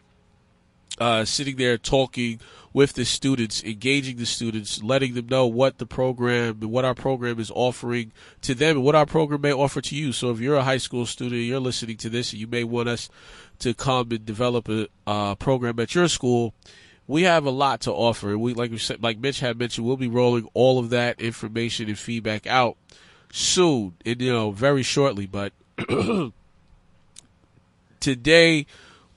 uh, 1.00 1.26
sitting 1.26 1.56
there 1.56 1.78
talking 1.78 2.40
with 2.74 2.94
the 2.94 3.04
students, 3.04 3.64
engaging 3.64 4.18
the 4.18 4.26
students, 4.26 4.82
letting 4.82 5.14
them 5.14 5.28
know 5.28 5.46
what 5.46 5.78
the 5.78 5.86
program 5.86 6.60
what 6.62 6.86
our 6.86 6.96
program 6.96 7.40
is 7.40 7.52
offering 7.54 8.12
to 8.42 8.56
them 8.56 8.78
and 8.78 8.86
what 8.86 8.96
our 8.96 9.06
program 9.06 9.42
may 9.42 9.52
offer 9.52 9.82
to 9.82 9.96
you. 9.96 10.12
So 10.14 10.32
if 10.32 10.40
you're 10.40 10.56
a 10.56 10.64
high 10.64 10.78
school 10.78 11.06
student, 11.06 11.42
you're 11.42 11.60
listening 11.60 11.98
to 11.98 12.10
this, 12.10 12.32
and 12.32 12.40
you 12.40 12.48
may 12.48 12.64
want 12.64 12.90
us 12.90 13.10
to 13.60 13.74
come 13.74 14.12
and 14.12 14.26
develop 14.26 14.70
a 14.70 14.88
uh, 15.06 15.36
program 15.36 15.80
at 15.80 15.94
your 15.94 16.08
school, 16.08 16.54
we 17.08 17.24
have 17.24 17.46
a 17.46 17.52
lot 17.52 17.82
to 17.82 17.92
offer. 17.92 18.38
We 18.38 18.54
like 18.54 18.72
we 18.72 18.78
said, 18.78 19.04
like 19.04 19.20
Mitch 19.20 19.40
had 19.40 19.60
mentioned, 19.60 19.86
we'll 19.86 19.98
be 19.98 20.08
rolling 20.08 20.50
all 20.54 20.80
of 20.80 20.90
that 20.92 21.20
information 21.20 21.90
and 21.90 21.98
feedback 21.98 22.48
out 22.48 22.78
soon, 23.32 23.96
and 24.06 24.22
you 24.22 24.32
know, 24.32 24.52
very 24.52 24.84
shortly. 24.84 25.26
But 25.26 25.52
today 28.00 28.66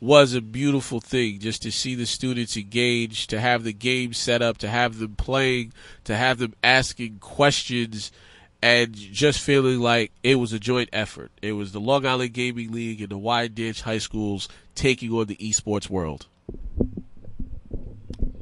was 0.04 0.34
a 0.34 0.40
beautiful 0.42 1.00
thing 1.00 1.38
just 1.38 1.62
to 1.62 1.72
see 1.72 1.94
the 1.94 2.04
students 2.04 2.58
engaged, 2.58 3.30
to 3.30 3.40
have 3.40 3.64
the 3.64 3.72
game 3.72 4.12
set 4.12 4.42
up, 4.42 4.58
to 4.58 4.68
have 4.68 4.98
them 4.98 5.16
playing, 5.16 5.72
to 6.04 6.14
have 6.14 6.36
them 6.36 6.52
asking 6.62 7.18
questions 7.20 8.12
and 8.60 8.94
just 8.94 9.40
feeling 9.40 9.80
like 9.80 10.12
it 10.22 10.34
was 10.34 10.52
a 10.52 10.58
joint 10.58 10.90
effort. 10.92 11.32
It 11.40 11.52
was 11.52 11.72
the 11.72 11.80
Long 11.80 12.04
Island 12.04 12.34
Gaming 12.34 12.70
League 12.70 13.00
and 13.00 13.08
the 13.10 13.18
Wyandanch 13.18 13.80
High 13.80 13.98
Schools 13.98 14.46
taking 14.74 15.10
on 15.12 15.26
the 15.26 15.36
esports 15.36 15.88
world. 15.88 16.26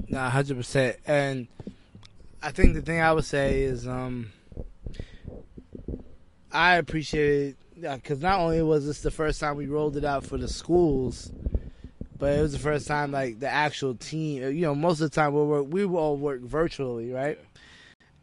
Nah, 0.09 0.31
hundred 0.31 0.57
percent. 0.57 0.97
And 1.07 1.47
I 2.42 2.50
think 2.50 2.75
the 2.75 2.83
thing 2.83 3.00
I 3.00 3.12
would 3.12 3.25
say 3.25 3.62
is, 3.62 3.87
um, 3.87 4.33
I 6.50 6.75
appreciated 6.75 7.57
because 7.81 8.21
not 8.21 8.40
only 8.40 8.62
was 8.62 8.85
this 8.85 9.00
the 9.00 9.11
first 9.11 9.40
time 9.40 9.57
we 9.57 9.66
rolled 9.66 9.97
it 9.97 10.04
out 10.04 10.25
for 10.25 10.38
the 10.38 10.49
schools, 10.49 11.33
but 12.23 12.38
it 12.38 12.41
was 12.41 12.52
the 12.52 12.59
first 12.61 12.87
time 12.87 13.11
like 13.11 13.41
the 13.41 13.49
actual 13.49 13.97
team. 13.97 14.45
You 14.55 14.61
know, 14.61 14.76
most 14.76 15.00
of 15.00 15.11
the 15.11 15.14
time 15.17 15.35
we 15.35 15.43
work, 15.43 15.67
we 15.69 15.85
all 15.85 16.17
work 16.17 16.41
virtually, 16.41 17.11
right? 17.11 17.37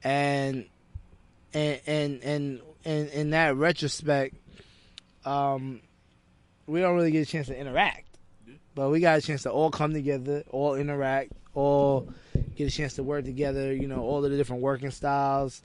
And 0.06 0.68
and 1.54 1.82
and 1.86 2.24
and, 2.24 2.62
and 2.86 3.10
in 3.10 3.30
that 3.32 3.58
retrospect, 3.58 4.36
um, 5.26 5.82
we 6.66 6.80
don't 6.80 6.96
really 6.96 7.12
get 7.12 7.28
a 7.28 7.30
chance 7.30 7.48
to 7.48 7.60
interact, 7.60 8.06
but 8.74 8.90
we 8.90 9.02
got 9.02 9.18
a 9.18 9.22
chance 9.22 9.44
to 9.44 9.52
all 9.52 9.70
come 9.70 9.92
together, 9.92 10.46
all 10.50 10.76
interact, 10.76 11.34
all 11.54 12.08
get 12.56 12.70
a 12.70 12.72
chance 12.72 12.94
to 12.94 13.04
work 13.04 13.26
together. 13.26 13.74
You 13.74 13.90
know, 13.90 14.00
all 14.00 14.24
of 14.24 14.32
the 14.32 14.38
different 14.38 14.62
working 14.62 14.92
styles, 14.92 15.62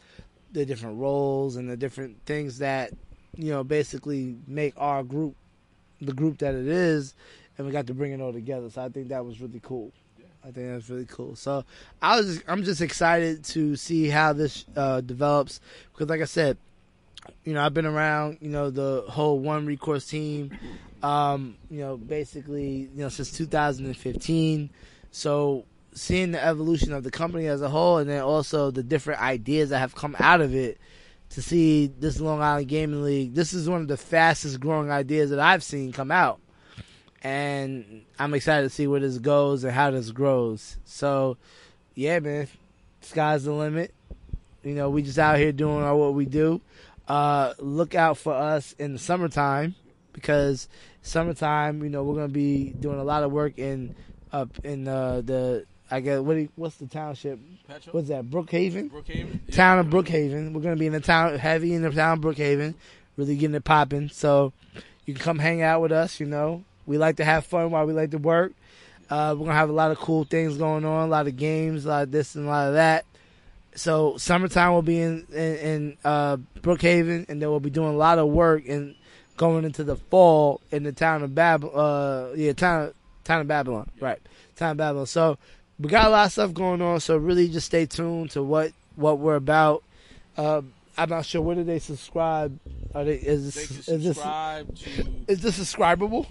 the 0.51 0.67
different 0.67 0.99
roles, 0.99 1.55
and 1.55 1.71
the 1.71 1.77
different 1.77 2.17
things 2.27 2.59
that 2.59 2.91
you 3.37 3.53
know 3.53 3.63
basically 3.63 4.35
make 4.49 4.75
our 4.77 5.05
group 5.05 5.37
the 6.01 6.13
group 6.13 6.39
that 6.39 6.57
it 6.57 6.67
is, 6.67 7.15
and 7.57 7.67
we 7.67 7.73
got 7.73 7.87
to 7.87 7.95
bring 7.95 8.13
it 8.13 8.21
all 8.21 8.33
together. 8.33 8.71
So 8.71 8.83
I 8.83 8.89
think 8.89 9.09
that 9.09 9.25
was 9.25 9.41
really 9.41 9.61
cool. 9.63 9.93
I 10.43 10.51
think 10.51 10.69
that's 10.69 10.91
really 10.91 11.07
cool. 11.07 11.37
So 11.37 11.65
I 12.03 12.19
was, 12.19 12.27
just, 12.27 12.45
I'm 12.47 12.65
just 12.65 12.83
excited 12.83 13.45
to 13.45 13.77
see 13.77 14.09
how 14.09 14.35
this 14.35 14.67
uh, 14.77 15.01
develops 15.01 15.61
because, 15.93 16.11
like 16.11 16.21
I 16.21 16.27
said, 16.27 16.59
you 17.45 17.55
know, 17.55 17.65
I've 17.65 17.73
been 17.73 17.87
around, 17.87 18.39
you 18.43 18.51
know, 18.51 18.69
the 18.69 19.05
whole 19.09 19.39
one 19.39 19.65
recourse 19.65 20.07
team, 20.07 20.57
um, 21.03 21.57
you 21.71 21.81
know, 21.81 21.97
basically, 21.97 22.91
you 22.95 23.03
know, 23.03 23.09
since 23.09 23.33
2015. 23.33 24.71
So 25.11 25.65
seeing 25.95 26.33
the 26.33 26.45
evolution 26.45 26.93
of 26.93 27.05
the 27.05 27.11
company 27.11 27.47
as 27.47 27.63
a 27.63 27.71
whole, 27.71 27.97
and 27.99 28.11
then 28.11 28.21
also 28.21 28.71
the 28.71 28.83
different 28.83 29.23
ideas 29.23 29.71
that 29.71 29.79
have 29.79 29.95
come 29.95 30.15
out 30.19 30.41
of 30.41 30.55
it. 30.55 30.79
To 31.31 31.43
see 31.43 31.89
this 31.89 32.21
Long 32.21 32.41
Island 32.41 32.69
Gaming 32.69 33.03
League, 33.03 33.35
this 33.35 33.55
is 33.55 33.69
one 33.69 33.81
of 33.81 33.89
the 33.89 33.97
fastest 33.97 34.61
growing 34.61 34.93
ideas 34.93 35.31
that 35.31 35.41
I've 35.41 35.65
seen 35.65 35.91
come 35.91 36.13
out 36.13 36.39
and 37.25 38.03
I'm 38.19 38.35
excited 38.35 38.65
to 38.65 38.71
see 38.71 38.87
where 38.87 39.01
this 39.01 39.19
goes 39.19 39.65
and 39.65 39.73
how 39.73 39.91
this 39.91 40.11
grows. 40.11 40.77
So, 40.85 41.39
yeah, 41.95 42.21
man, 42.21 42.47
sky's 43.01 43.45
the 43.45 43.53
limit. 43.53 43.95
You 44.63 44.75
know, 44.75 44.91
we 44.91 45.03
just 45.03 45.19
out 45.19 45.39
here 45.39 45.51
doing 45.51 45.83
what 45.83 46.15
we 46.15 46.27
do. 46.27 46.61
Uh, 47.09 47.55
look 47.59 47.95
out 47.95 48.19
for 48.19 48.35
us 48.35 48.75
in 48.79 48.93
the 48.93 48.99
summertime 48.99 49.75
because 50.13 50.69
summertime, 51.03 51.83
you 51.83 51.91
know, 51.91 52.05
we're 52.05 52.15
gonna 52.15 52.29
be 52.29 52.71
doing 52.79 52.99
a 52.99 53.05
lot 53.05 53.23
of 53.23 53.33
work 53.33 53.59
in 53.59 53.95
up 54.33 54.51
in 54.65 54.87
uh, 54.87 55.23
the 55.23 55.67
I 55.91 56.01
guess 56.01 56.21
what 56.21 56.37
you, 56.37 56.49
what's 56.57 56.77
the 56.77 56.87
township? 56.87 57.39
Petro? 57.69 57.93
What's 57.93 58.09
that? 58.09 58.31
Brookhaven. 58.31 58.91
Brookhaven? 58.91 59.41
Yeah. 59.47 59.55
Town 59.55 59.79
of 59.79 59.87
Brookhaven. 59.87 60.53
We're 60.53 60.63
gonna 60.63 60.77
be 60.77 60.87
in 60.87 60.93
the 60.93 61.01
town, 61.01 61.39
heavy 61.39 61.75
in 61.75 61.83
the 61.83 61.91
town 61.91 62.19
of 62.19 62.25
Brookhaven, 62.25 62.75
really 63.17 63.37
getting 63.37 63.55
it 63.55 63.65
popping. 63.65 64.09
So 64.09 64.53
you 65.05 65.15
can 65.15 65.23
come 65.23 65.39
hang 65.39 65.63
out 65.63 65.83
with 65.83 65.93
us. 65.93 66.21
You 66.21 66.27
know, 66.27 66.65
we 66.87 66.99
like 66.99 67.17
to 67.17 67.25
have 67.25 67.47
fun 67.47 67.71
while 67.71 67.87
we 67.87 67.93
like 67.93 68.11
to 68.13 68.19
work. 68.19 68.53
Uh, 69.11 69.35
we're 69.37 69.47
gonna 69.47 69.59
have 69.59 69.71
a 69.71 69.73
lot 69.73 69.91
of 69.91 69.99
cool 69.99 70.25
things 70.25 70.57
going 70.57 70.85
on, 70.85 71.09
a 71.09 71.11
lot 71.11 71.27
of 71.27 71.37
games, 71.37 71.85
a 71.85 71.89
lot 71.89 72.03
of 72.05 72.11
this 72.11 72.35
and 72.35 72.47
a 72.47 72.49
lot 72.49 72.69
of 72.69 72.75
that. 72.75 73.05
So 73.75 74.17
summertime 74.17 74.73
will 74.73 74.83
be 74.83 75.01
in 75.01 75.27
in, 75.33 75.57
in 75.57 75.97
uh, 76.05 76.37
Brookhaven, 76.61 77.29
and 77.29 77.43
then 77.43 77.51
we'll 77.51 77.61
be 77.61 77.71
doing 77.71 77.95
a 77.95 77.97
lot 77.97 78.19
of 78.19 78.29
work 78.29 78.67
and 78.69 78.95
going 79.37 79.65
into 79.65 79.85
the 79.85 79.97
fall 79.97 80.61
in 80.71 80.85
the 80.85 80.93
town 80.93 81.23
of 81.23 81.35
Bab, 81.35 81.65
uh, 81.65 82.29
yeah, 82.35 82.53
town 82.53 82.93
town 83.25 83.41
of 83.41 83.49
Babylon, 83.49 83.91
right? 84.01 84.21
Town 84.57 84.73
of 84.73 84.77
Babylon. 84.77 85.07
So 85.07 85.39
we 85.79 85.89
got 85.89 86.07
a 86.07 86.11
lot 86.11 86.27
of 86.27 86.33
stuff 86.33 86.55
going 86.55 86.81
on. 86.81 87.01
So 87.01 87.17
really, 87.17 87.49
just 87.49 87.67
stay 87.67 87.87
tuned 87.87 88.31
to 88.33 88.43
what 88.43 88.73
what 88.97 89.19
we're 89.19 89.37
about. 89.37 89.83
Uh, 90.37 90.63
I'm 90.97 91.09
not 91.09 91.27
sure 91.27 91.43
where 91.43 91.57
do 91.57 91.65
they 91.65 91.79
subscribe. 91.79 92.59
Are 92.95 93.05
they 93.05 93.15
is 93.15 93.55
They 93.55 93.65
this 93.65 93.87
can 93.87 93.95
is 93.95 94.05
this 94.05 94.19
to 94.19 95.07
is 95.27 95.41
this 95.43 95.59
subscribable? 95.59 96.27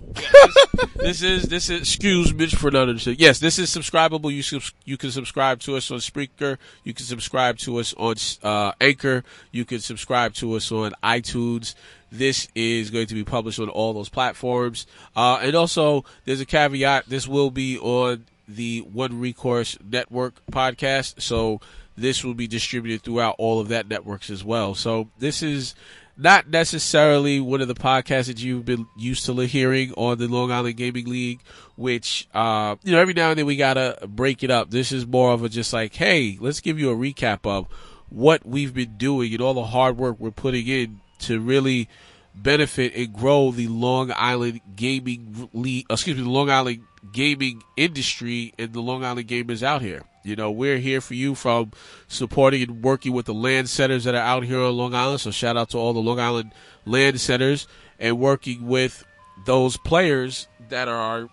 this 0.95 1.21
is 1.21 1.43
this 1.43 1.69
is 1.69 1.81
excuse 1.81 2.33
Mitch 2.33 2.55
for 2.55 2.71
not 2.71 2.87
understanding. 2.87 3.19
Yes, 3.19 3.39
this 3.39 3.59
is 3.59 3.69
subscribable. 3.69 4.31
You 4.31 4.41
subs, 4.41 4.73
you 4.85 4.97
can 4.97 5.11
subscribe 5.11 5.59
to 5.61 5.75
us 5.75 5.91
on 5.91 5.97
Spreaker. 5.97 6.57
You 6.83 6.93
can 6.93 7.05
subscribe 7.05 7.57
to 7.59 7.77
us 7.79 7.93
on 7.97 8.15
uh, 8.43 8.71
Anchor. 8.79 9.23
You 9.51 9.65
can 9.65 9.79
subscribe 9.79 10.33
to 10.35 10.53
us 10.53 10.71
on 10.71 10.93
iTunes. 11.03 11.75
This 12.11 12.47
is 12.55 12.91
going 12.91 13.07
to 13.07 13.15
be 13.15 13.23
published 13.23 13.59
on 13.59 13.69
all 13.69 13.91
those 13.93 14.09
platforms. 14.09 14.85
Uh, 15.15 15.39
and 15.41 15.55
also, 15.55 16.05
there's 16.25 16.41
a 16.41 16.45
caveat. 16.45 17.05
This 17.07 17.27
will 17.27 17.49
be 17.49 17.77
on 17.79 18.25
the 18.47 18.81
One 18.81 19.19
Recourse 19.19 19.77
Network 19.83 20.35
podcast. 20.51 21.21
So 21.21 21.59
this 21.95 22.23
will 22.23 22.33
be 22.33 22.47
distributed 22.47 23.03
throughout 23.03 23.35
all 23.37 23.59
of 23.59 23.69
that 23.69 23.87
networks 23.87 24.29
as 24.29 24.43
well. 24.43 24.75
So 24.75 25.09
this 25.19 25.43
is 25.43 25.75
not 26.15 26.47
necessarily 26.47 27.39
one 27.39 27.61
of 27.61 27.67
the 27.67 27.73
podcasts 27.73 28.27
that 28.27 28.41
you've 28.41 28.65
been 28.65 28.85
used 28.97 29.25
to 29.25 29.35
hearing 29.41 29.91
on 29.93 30.17
the 30.17 30.27
Long 30.27 30.51
Island 30.51 30.77
Gaming 30.77 31.07
League, 31.07 31.41
which, 31.75 32.27
uh, 32.33 32.75
you 32.83 32.91
know, 32.91 32.99
every 32.99 33.13
now 33.13 33.29
and 33.29 33.39
then 33.39 33.45
we 33.45 33.55
gotta 33.55 33.97
break 34.07 34.43
it 34.43 34.51
up. 34.51 34.69
This 34.69 34.91
is 34.91 35.07
more 35.07 35.33
of 35.33 35.43
a 35.43 35.49
just 35.49 35.73
like, 35.73 35.95
hey, 35.95 36.37
let's 36.39 36.59
give 36.59 36.79
you 36.79 36.91
a 36.91 36.95
recap 36.95 37.39
of 37.45 37.67
what 38.09 38.45
we've 38.45 38.73
been 38.73 38.95
doing 38.97 39.33
and 39.33 39.41
all 39.41 39.55
the 39.55 39.63
hard 39.63 39.97
work 39.97 40.17
we're 40.19 40.31
putting 40.31 40.67
in 40.67 40.99
to 41.19 41.39
really 41.39 41.89
benefit 42.35 42.93
and 42.95 43.13
grow 43.13 43.51
the 43.51 43.67
Long 43.67 44.11
Island 44.15 44.61
gaming 44.75 45.49
league, 45.53 45.85
excuse 45.89 46.17
me, 46.17 46.23
the 46.23 46.29
Long 46.29 46.49
Island 46.49 46.83
gaming 47.11 47.63
industry 47.75 48.53
and 48.57 48.73
the 48.73 48.81
Long 48.81 49.03
Island 49.03 49.27
gamers 49.27 49.63
out 49.63 49.81
here. 49.81 50.03
You 50.23 50.35
know, 50.35 50.51
we're 50.51 50.77
here 50.77 51.01
for 51.01 51.15
you 51.15 51.35
from 51.35 51.71
supporting 52.07 52.61
and 52.63 52.81
working 52.81 53.11
with 53.11 53.25
the 53.25 53.33
LAN 53.33 53.67
centers 53.67 54.05
that 54.05 54.15
are 54.15 54.21
out 54.21 54.43
here 54.43 54.61
on 54.61 54.77
Long 54.77 54.95
Island. 54.95 55.19
So 55.19 55.31
shout 55.31 55.57
out 55.57 55.69
to 55.71 55.77
all 55.77 55.93
the 55.93 55.99
Long 55.99 56.19
Island 56.19 56.53
LAN 56.85 57.17
centers 57.17 57.67
and 57.99 58.19
working 58.19 58.67
with 58.67 59.03
those 59.45 59.75
players 59.77 60.47
that 60.69 60.87
are 60.87 61.29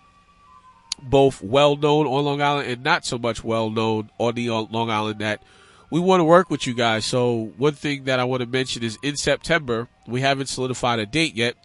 both 1.01 1.41
well 1.41 1.75
known 1.77 2.05
on 2.05 2.25
Long 2.25 2.41
Island 2.41 2.69
and 2.69 2.83
not 2.83 3.05
so 3.05 3.17
much 3.17 3.43
well 3.43 3.69
known 3.69 4.09
on 4.17 4.35
the 4.35 4.49
uh, 4.49 4.65
Long 4.69 4.89
Island 4.89 5.19
that 5.19 5.41
we 5.89 5.99
want 5.99 6.19
to 6.19 6.25
work 6.25 6.49
with 6.49 6.67
you 6.67 6.73
guys. 6.73 7.05
So 7.05 7.53
one 7.57 7.73
thing 7.73 8.03
that 8.05 8.19
I 8.19 8.23
want 8.25 8.41
to 8.41 8.47
mention 8.47 8.83
is 8.83 8.97
in 9.01 9.15
September, 9.15 9.87
we 10.05 10.21
haven't 10.21 10.47
solidified 10.47 10.99
a 10.99 11.05
date 11.05 11.35
yet. 11.35 11.55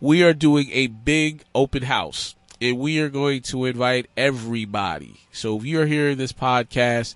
We 0.00 0.22
are 0.22 0.34
doing 0.34 0.70
a 0.70 0.88
big 0.88 1.44
open 1.54 1.84
house 1.84 2.34
and 2.60 2.78
we 2.78 3.00
are 3.00 3.08
going 3.08 3.42
to 3.42 3.64
invite 3.64 4.08
everybody. 4.16 5.20
So 5.32 5.56
if 5.56 5.64
you're 5.64 5.86
hearing 5.86 6.18
this 6.18 6.32
podcast, 6.32 7.14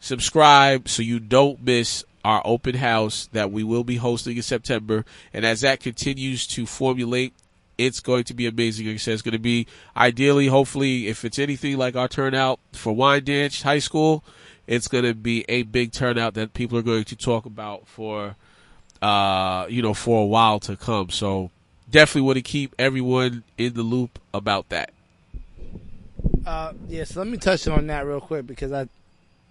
subscribe 0.00 0.88
so 0.88 1.02
you 1.02 1.20
don't 1.20 1.62
miss 1.62 2.04
our 2.24 2.42
open 2.44 2.76
house 2.76 3.28
that 3.32 3.50
we 3.50 3.64
will 3.64 3.84
be 3.84 3.96
hosting 3.96 4.36
in 4.36 4.42
September. 4.42 5.04
And 5.32 5.44
as 5.44 5.62
that 5.62 5.80
continues 5.80 6.46
to 6.48 6.66
formulate, 6.66 7.32
it's 7.78 8.00
going 8.00 8.24
to 8.24 8.34
be 8.34 8.46
amazing. 8.46 8.86
Like 8.86 8.94
I 8.94 8.98
said, 8.98 9.14
it's 9.14 9.22
going 9.22 9.32
to 9.32 9.38
be 9.38 9.66
ideally, 9.96 10.48
hopefully, 10.48 11.08
if 11.08 11.24
it's 11.24 11.38
anything 11.38 11.78
like 11.78 11.96
our 11.96 12.08
turnout 12.08 12.60
for 12.72 12.92
Wyandanch 12.92 13.62
High 13.62 13.78
School, 13.78 14.22
it's 14.66 14.86
going 14.86 15.04
to 15.04 15.14
be 15.14 15.46
a 15.48 15.62
big 15.62 15.92
turnout 15.92 16.34
that 16.34 16.52
people 16.52 16.76
are 16.76 16.82
going 16.82 17.04
to 17.04 17.16
talk 17.16 17.46
about 17.46 17.88
for, 17.88 18.36
uh, 19.00 19.66
you 19.70 19.80
know, 19.80 19.94
for 19.94 20.22
a 20.22 20.26
while 20.26 20.60
to 20.60 20.76
come. 20.76 21.08
So 21.08 21.50
definitely 21.90 22.22
want 22.22 22.36
to 22.36 22.42
keep 22.42 22.74
everyone 22.78 23.42
in 23.58 23.74
the 23.74 23.82
loop 23.82 24.18
about 24.32 24.68
that. 24.70 24.92
Uh, 26.46 26.72
yeah, 26.88 27.04
so 27.04 27.20
let 27.20 27.28
me 27.28 27.36
touch 27.36 27.66
on 27.68 27.86
that 27.88 28.06
real 28.06 28.20
quick 28.20 28.46
because 28.46 28.72
I, 28.72 28.88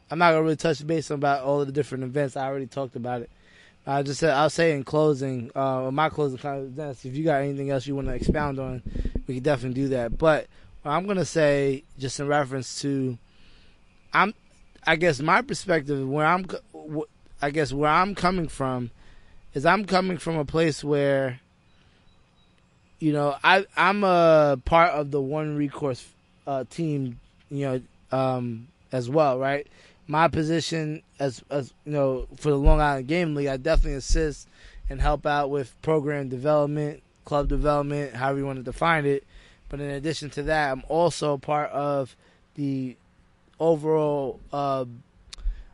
I'm 0.09 0.19
not 0.19 0.31
gonna 0.31 0.43
really 0.43 0.55
touch 0.55 0.85
base 0.85 1.11
about 1.11 1.43
all 1.43 1.61
of 1.61 1.67
the 1.67 1.73
different 1.73 2.03
events. 2.03 2.35
I 2.35 2.45
already 2.45 2.67
talked 2.67 2.95
about 2.95 3.21
it. 3.21 3.29
I 3.85 4.03
just 4.03 4.19
said 4.19 4.31
I'll 4.31 4.49
say 4.49 4.73
in 4.73 4.83
closing, 4.83 5.51
uh, 5.55 5.89
my 5.91 6.09
closing 6.09 6.37
comments. 6.37 7.05
If 7.05 7.15
you 7.15 7.23
got 7.23 7.41
anything 7.41 7.69
else 7.69 7.87
you 7.87 7.95
want 7.95 8.07
to 8.07 8.13
expound 8.13 8.59
on, 8.59 8.83
we 9.27 9.35
can 9.35 9.43
definitely 9.43 9.81
do 9.81 9.87
that. 9.89 10.17
But 10.17 10.47
I'm 10.85 11.07
gonna 11.07 11.25
say 11.25 11.83
just 11.97 12.19
in 12.19 12.27
reference 12.27 12.81
to, 12.81 13.17
I'm, 14.13 14.33
I 14.85 14.95
guess 14.95 15.19
my 15.19 15.41
perspective 15.41 16.07
where 16.07 16.25
I'm, 16.25 16.47
I 17.41 17.51
guess 17.51 17.71
where 17.71 17.89
I'm 17.89 18.15
coming 18.15 18.47
from, 18.47 18.91
is 19.53 19.65
I'm 19.65 19.85
coming 19.85 20.17
from 20.17 20.37
a 20.37 20.45
place 20.45 20.83
where 20.83 21.39
you 22.99 23.13
know, 23.13 23.35
I 23.43 23.65
I'm 23.75 24.03
a 24.03 24.59
part 24.65 24.91
of 24.91 25.11
the 25.11 25.21
one 25.21 25.55
recourse 25.55 26.05
uh, 26.45 26.65
team, 26.69 27.19
you 27.49 27.65
know, 27.65 28.17
um, 28.17 28.67
as 28.91 29.09
well, 29.09 29.39
right? 29.39 29.67
My 30.07 30.27
position 30.27 31.01
as 31.19 31.43
as 31.49 31.73
you 31.85 31.93
know 31.93 32.27
for 32.35 32.49
the 32.49 32.57
Long 32.57 32.81
Island 32.81 33.07
Game 33.07 33.35
League, 33.35 33.47
I 33.47 33.57
definitely 33.57 33.93
assist 33.93 34.47
and 34.89 34.99
help 34.99 35.25
out 35.25 35.49
with 35.49 35.79
program 35.81 36.29
development, 36.29 37.03
club 37.25 37.47
development, 37.47 38.15
however 38.15 38.39
you 38.39 38.45
want 38.45 38.57
to 38.57 38.63
define 38.63 39.05
it. 39.05 39.23
But 39.69 39.79
in 39.79 39.89
addition 39.91 40.31
to 40.31 40.43
that, 40.43 40.71
I'm 40.71 40.83
also 40.89 41.37
part 41.37 41.69
of 41.71 42.15
the 42.55 42.97
overall 43.59 44.39
uh, 44.51 44.85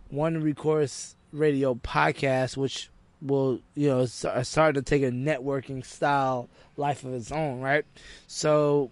one 0.09 0.41
recourse 0.41 1.15
radio 1.31 1.75
podcast, 1.75 2.57
which 2.57 2.89
will 3.25 3.59
you 3.75 3.89
know 3.89 4.05
start 4.05 4.75
to 4.75 4.81
take 4.81 5.03
a 5.03 5.11
networking 5.11 5.85
style 5.85 6.49
life 6.77 7.03
of 7.03 7.13
its 7.13 7.31
own, 7.31 7.61
right? 7.61 7.85
So 8.27 8.91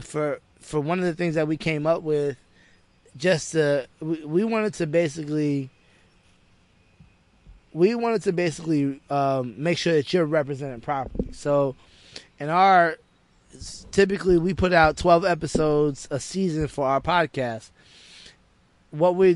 for 0.00 0.40
for 0.58 0.80
one 0.80 0.98
of 0.98 1.04
the 1.04 1.14
things 1.14 1.34
that 1.34 1.48
we 1.48 1.56
came 1.56 1.86
up 1.86 2.02
with, 2.02 2.36
just 3.16 3.52
to 3.52 3.86
we, 4.00 4.24
we 4.24 4.44
wanted 4.44 4.74
to 4.74 4.86
basically 4.86 5.70
we 7.72 7.94
wanted 7.94 8.22
to 8.22 8.32
basically 8.32 9.00
um, 9.10 9.54
make 9.56 9.78
sure 9.78 9.94
that 9.94 10.12
you're 10.12 10.26
represented 10.26 10.82
properly. 10.82 11.32
So 11.32 11.76
in 12.38 12.48
our 12.48 12.96
typically 13.90 14.38
we 14.38 14.54
put 14.54 14.72
out 14.72 14.96
12 14.96 15.24
episodes 15.24 16.06
a 16.10 16.20
season 16.20 16.68
for 16.68 16.86
our 16.86 17.00
podcast 17.00 17.70
what 18.90 19.14
we 19.14 19.34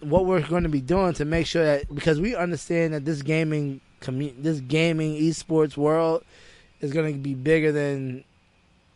what 0.00 0.26
we're 0.26 0.40
going 0.40 0.64
to 0.64 0.68
be 0.68 0.80
doing 0.80 1.12
to 1.14 1.24
make 1.24 1.46
sure 1.46 1.64
that 1.64 1.94
because 1.94 2.20
we 2.20 2.34
understand 2.34 2.94
that 2.94 3.04
this 3.04 3.22
gaming 3.22 3.80
community, 4.00 4.40
this 4.40 4.60
gaming 4.60 5.14
esports 5.14 5.76
world 5.76 6.24
is 6.80 6.92
going 6.92 7.12
to 7.12 7.18
be 7.18 7.34
bigger 7.34 7.72
than 7.72 8.24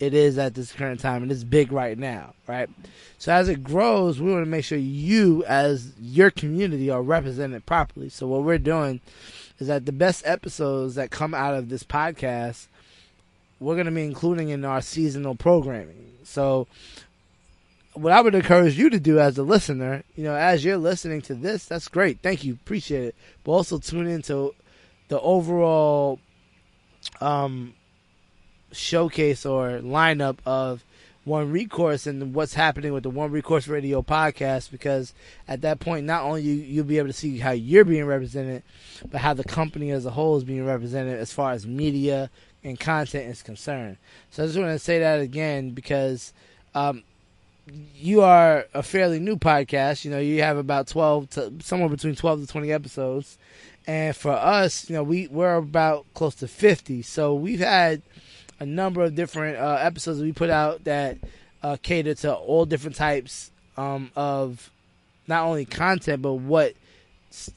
it 0.00 0.14
is 0.14 0.38
at 0.38 0.54
this 0.54 0.73
current 0.73 1.00
time 1.00 1.23
and 1.23 1.30
it's 1.30 1.44
big 1.44 1.70
right 1.73 1.97
now 1.97 2.35
right? 2.47 2.68
So 3.18 3.32
as 3.32 3.49
it 3.49 3.62
grows 3.62 4.20
we 4.20 4.32
want 4.32 4.44
to 4.44 4.50
make 4.50 4.64
sure 4.64 4.78
you 4.78 5.44
as 5.44 5.92
your 6.00 6.30
community 6.30 6.90
are 6.90 7.02
represented 7.02 7.64
properly. 7.64 8.08
So 8.08 8.26
what 8.26 8.42
we're 8.42 8.58
doing 8.58 9.00
is 9.61 9.68
that 9.68 9.87
the 9.87 9.92
best 9.92 10.26
episodes 10.26 10.97
that 10.97 11.11
come 11.11 11.35
out 11.35 11.54
of 11.54 11.68
this 11.68 11.85
podcast 11.85 12.66
we're 13.61 13.75
going 13.75 13.87
to 13.87 13.92
be 13.92 14.04
including 14.04 14.50
in 14.50 14.64
our 14.64 14.80
seasonal 14.80 15.35
programming. 15.35 16.12
So 16.23 16.68
what 17.99 18.12
I 18.12 18.21
would 18.21 18.35
encourage 18.35 18.78
you 18.78 18.90
to 18.90 19.00
do 19.00 19.19
as 19.19 19.38
a 19.38 19.43
listener, 19.43 20.02
you 20.14 20.25
know, 20.25 20.35
as 20.35 20.64
you're 20.64 20.76
listening 20.76 21.21
to 21.23 21.35
this, 21.35 21.64
that's 21.64 21.88
great. 21.88 22.21
Thank 22.21 22.45
you. 22.45 22.55
Appreciate 22.55 23.05
it. 23.05 23.14
But 23.45 23.52
also 23.52 23.78
tune 23.78 24.07
into 24.07 24.55
the 25.09 25.21
overall 25.21 26.21
um, 27.21 27.75
showcase 28.73 29.45
or 29.45 29.81
lineup 29.81 30.38
of 30.47 30.85
One 31.25 31.50
Recourse 31.50 32.07
and 32.07 32.35
what's 32.35 32.55
happening 32.55 32.93
with 32.93 33.02
the 33.02 33.11
One 33.11 33.31
Recourse 33.31 33.69
Radio 33.69 34.02
podcast 34.02 34.71
because 34.71 35.14
at 35.47 35.62
that 35.62 35.81
point, 35.81 36.07
not 36.07 36.23
only 36.23 36.43
you, 36.43 36.55
you'll 36.55 36.85
be 36.85 36.99
able 36.99 37.09
to 37.09 37.12
see 37.12 37.38
how 37.38 37.52
you're 37.52 37.85
being 37.85 38.07
represented, 38.07 38.62
but 39.11 39.21
how 39.21 39.35
the 39.35 39.45
company 39.45 39.90
as 39.90 40.07
a 40.07 40.11
whole 40.11 40.37
is 40.37 40.45
being 40.45 40.64
represented 40.64 41.19
as 41.19 41.33
far 41.33 41.52
as 41.52 41.67
media 41.67 42.31
and 42.62 42.78
content 42.78 43.28
is 43.31 43.43
concerned. 43.43 43.97
So 44.31 44.43
I 44.43 44.47
just 44.47 44.59
want 44.59 44.71
to 44.71 44.78
say 44.78 44.99
that 45.00 45.21
again 45.21 45.71
because 45.71 46.33
um, 46.75 47.02
you 47.95 48.23
are 48.23 48.67
a 48.75 48.83
fairly 48.83 49.19
new 49.19 49.37
podcast. 49.37 50.05
You 50.05 50.11
know, 50.11 50.19
you 50.19 50.43
have 50.43 50.57
about 50.57 50.89
twelve 50.89 51.31
to 51.31 51.53
somewhere 51.61 51.89
between 51.89 52.15
twelve 52.15 52.41
to 52.41 52.47
twenty 52.47 52.73
episodes, 52.73 53.39
and 53.87 54.15
for 54.15 54.33
us, 54.33 54.89
you 54.89 54.97
know, 54.97 55.03
we 55.03 55.29
we're 55.29 55.57
about 55.57 56.07
close 56.15 56.35
to 56.37 56.49
fifty. 56.49 57.03
So 57.03 57.35
we've 57.35 57.61
had 57.61 58.03
a 58.61 58.67
number 58.67 59.03
of 59.03 59.15
different 59.15 59.57
uh, 59.57 59.79
episodes 59.81 60.21
we 60.21 60.33
put 60.33 60.51
out 60.51 60.85
that 60.85 61.19
uh, 61.63 61.77
cater 61.83 62.15
to 62.15 62.35
all 62.35 62.65
different 62.65 62.97
types 62.97 63.51
um, 63.77 64.11
of 64.17 64.71
not 65.27 65.45
only 65.45 65.65
content 65.65 66.23
but 66.23 66.35
what 66.35 66.75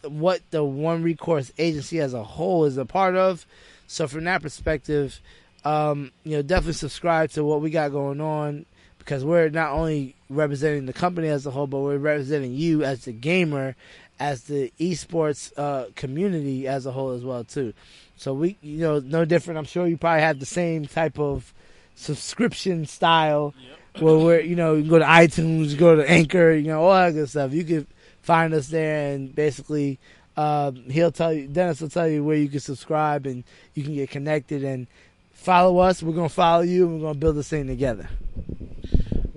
what 0.04 0.42
the 0.52 0.64
one 0.64 1.02
recourse 1.02 1.52
agency 1.58 2.00
as 2.00 2.14
a 2.14 2.24
whole 2.24 2.66
is 2.66 2.78
a 2.78 2.86
part 2.86 3.16
of. 3.16 3.46
So 3.88 4.08
from 4.08 4.26
that 4.26 4.42
perspective, 4.42 5.20
um, 5.66 6.12
you 6.24 6.38
know, 6.38 6.42
definitely 6.42 6.74
subscribe 6.74 7.32
to 7.32 7.44
what 7.44 7.62
we 7.62 7.70
got 7.70 7.92
going 7.92 8.22
on 8.22 8.66
because 9.02 9.26
we're 9.26 9.50
not 9.50 9.72
only 9.72 10.16
representing 10.30 10.86
the 10.86 10.94
company 10.94 11.28
as 11.28 11.46
a 11.46 11.52
whole, 11.52 11.66
but 11.66 11.80
we're 11.80 11.98
representing 11.98 12.54
you 12.54 12.84
as 12.84 13.06
the 13.06 13.12
gamer, 13.12 13.76
as 14.20 14.44
the 14.44 14.72
esports 14.80 15.52
uh, 15.58 15.88
community 15.96 16.68
as 16.68 16.86
a 16.86 16.92
whole 16.92 17.10
as 17.10 17.24
well 17.24 17.44
too. 17.44 17.74
So 18.16 18.34
we, 18.34 18.58
you 18.62 18.78
know, 18.78 19.00
no 19.00 19.26
different. 19.26 19.58
I'm 19.58 19.66
sure 19.66 19.88
you 19.88 19.98
probably 19.98 20.22
have 20.22 20.40
the 20.40 20.46
same 20.46 20.86
type 20.86 21.20
of 21.20 21.52
subscription 21.96 22.86
style 22.86 23.56
yep. 23.96 24.04
where 24.04 24.18
we're, 24.18 24.40
you 24.42 24.56
know, 24.56 24.76
you 24.76 24.88
go 24.88 25.00
to 25.00 25.06
iTunes, 25.06 25.76
go 25.78 25.96
to 25.96 26.08
Anchor, 26.10 26.52
you 26.52 26.68
know, 26.68 26.84
all 26.84 26.94
that 26.94 27.14
good 27.14 27.30
stuff. 27.30 27.52
You 27.54 27.64
can 27.64 27.88
find 28.22 28.54
us 28.54 28.68
there 28.68 29.14
and 29.14 29.34
basically. 29.36 30.00
Uh, 30.38 30.72
he'll 30.90 31.12
tell 31.12 31.34
you, 31.34 31.46
Dennis 31.46 31.82
will 31.82 31.90
tell 31.90 32.08
you 32.08 32.24
where 32.24 32.38
you 32.38 32.48
can 32.48 32.62
subscribe 32.62 33.26
and 33.26 33.44
you 33.74 33.84
can 33.84 33.94
get 33.94 34.10
connected 34.10 34.64
and 34.64 34.88
follow 35.34 35.80
us. 35.80 36.02
We're 36.02 36.14
gonna 36.14 36.30
follow 36.30 36.62
you 36.62 36.86
and 36.86 36.96
we're 36.96 37.08
gonna 37.08 37.20
build 37.20 37.36
this 37.36 37.50
thing 37.50 37.68
together. 37.68 38.08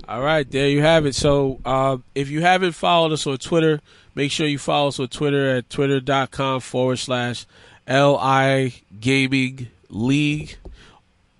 All 0.06 0.20
right, 0.20 0.48
there 0.50 0.68
you 0.68 0.82
have 0.82 1.06
it. 1.06 1.14
So 1.14 1.60
uh, 1.64 1.96
if 2.14 2.28
you 2.28 2.42
haven't 2.42 2.72
followed 2.72 3.12
us 3.12 3.26
on 3.26 3.38
Twitter, 3.38 3.80
make 4.14 4.30
sure 4.30 4.46
you 4.46 4.58
follow 4.58 4.88
us 4.88 5.00
on 5.00 5.08
Twitter 5.08 5.56
at 5.56 5.70
twitter.com 5.70 6.60
forward 6.60 6.98
slash 6.98 7.46
LI 7.88 8.74
Gaming 9.00 9.68
League 9.88 10.56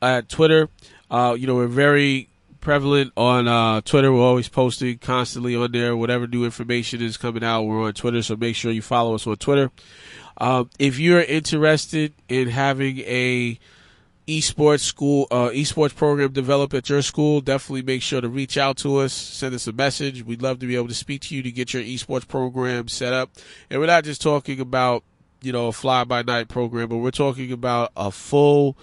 at 0.00 0.30
Twitter. 0.30 0.70
Uh, 1.10 1.36
you 1.38 1.46
know, 1.46 1.56
we're 1.56 1.66
very 1.66 2.28
prevalent 2.62 3.12
on 3.18 3.46
uh, 3.46 3.82
Twitter. 3.82 4.10
We're 4.10 4.22
always 4.22 4.48
posting 4.48 4.96
constantly 4.96 5.54
on 5.54 5.72
there. 5.72 5.94
Whatever 5.94 6.26
new 6.26 6.46
information 6.46 7.02
is 7.02 7.18
coming 7.18 7.44
out, 7.44 7.64
we're 7.64 7.82
on 7.82 7.92
Twitter. 7.92 8.22
So 8.22 8.34
make 8.34 8.56
sure 8.56 8.72
you 8.72 8.82
follow 8.82 9.14
us 9.14 9.26
on 9.26 9.36
Twitter. 9.36 9.70
Um, 10.38 10.70
if 10.78 10.98
you're 10.98 11.22
interested 11.22 12.14
in 12.30 12.48
having 12.48 13.00
a 13.00 13.58
esports 14.26 14.80
school, 14.80 15.26
uh, 15.30 15.50
esports 15.50 15.94
program 15.94 16.32
developed 16.32 16.74
at 16.74 16.88
your 16.88 17.02
school, 17.02 17.40
definitely 17.40 17.82
make 17.82 18.02
sure 18.02 18.20
to 18.20 18.28
reach 18.28 18.56
out 18.56 18.76
to 18.78 18.98
us, 18.98 19.12
send 19.12 19.54
us 19.54 19.66
a 19.66 19.72
message. 19.72 20.24
We'd 20.24 20.42
love 20.42 20.58
to 20.60 20.66
be 20.66 20.76
able 20.76 20.88
to 20.88 20.94
speak 20.94 21.22
to 21.22 21.34
you 21.34 21.42
to 21.42 21.50
get 21.50 21.74
your 21.74 21.82
esports 21.82 22.26
program 22.26 22.88
set 22.88 23.12
up. 23.12 23.30
And 23.70 23.80
we're 23.80 23.86
not 23.86 24.04
just 24.04 24.22
talking 24.22 24.60
about, 24.60 25.04
you 25.42 25.52
know, 25.52 25.68
a 25.68 25.72
fly 25.72 26.04
by 26.04 26.22
night 26.22 26.48
program, 26.48 26.88
but 26.88 26.98
we're 26.98 27.10
talking 27.10 27.52
about 27.52 27.92
a 27.96 28.10
full 28.10 28.76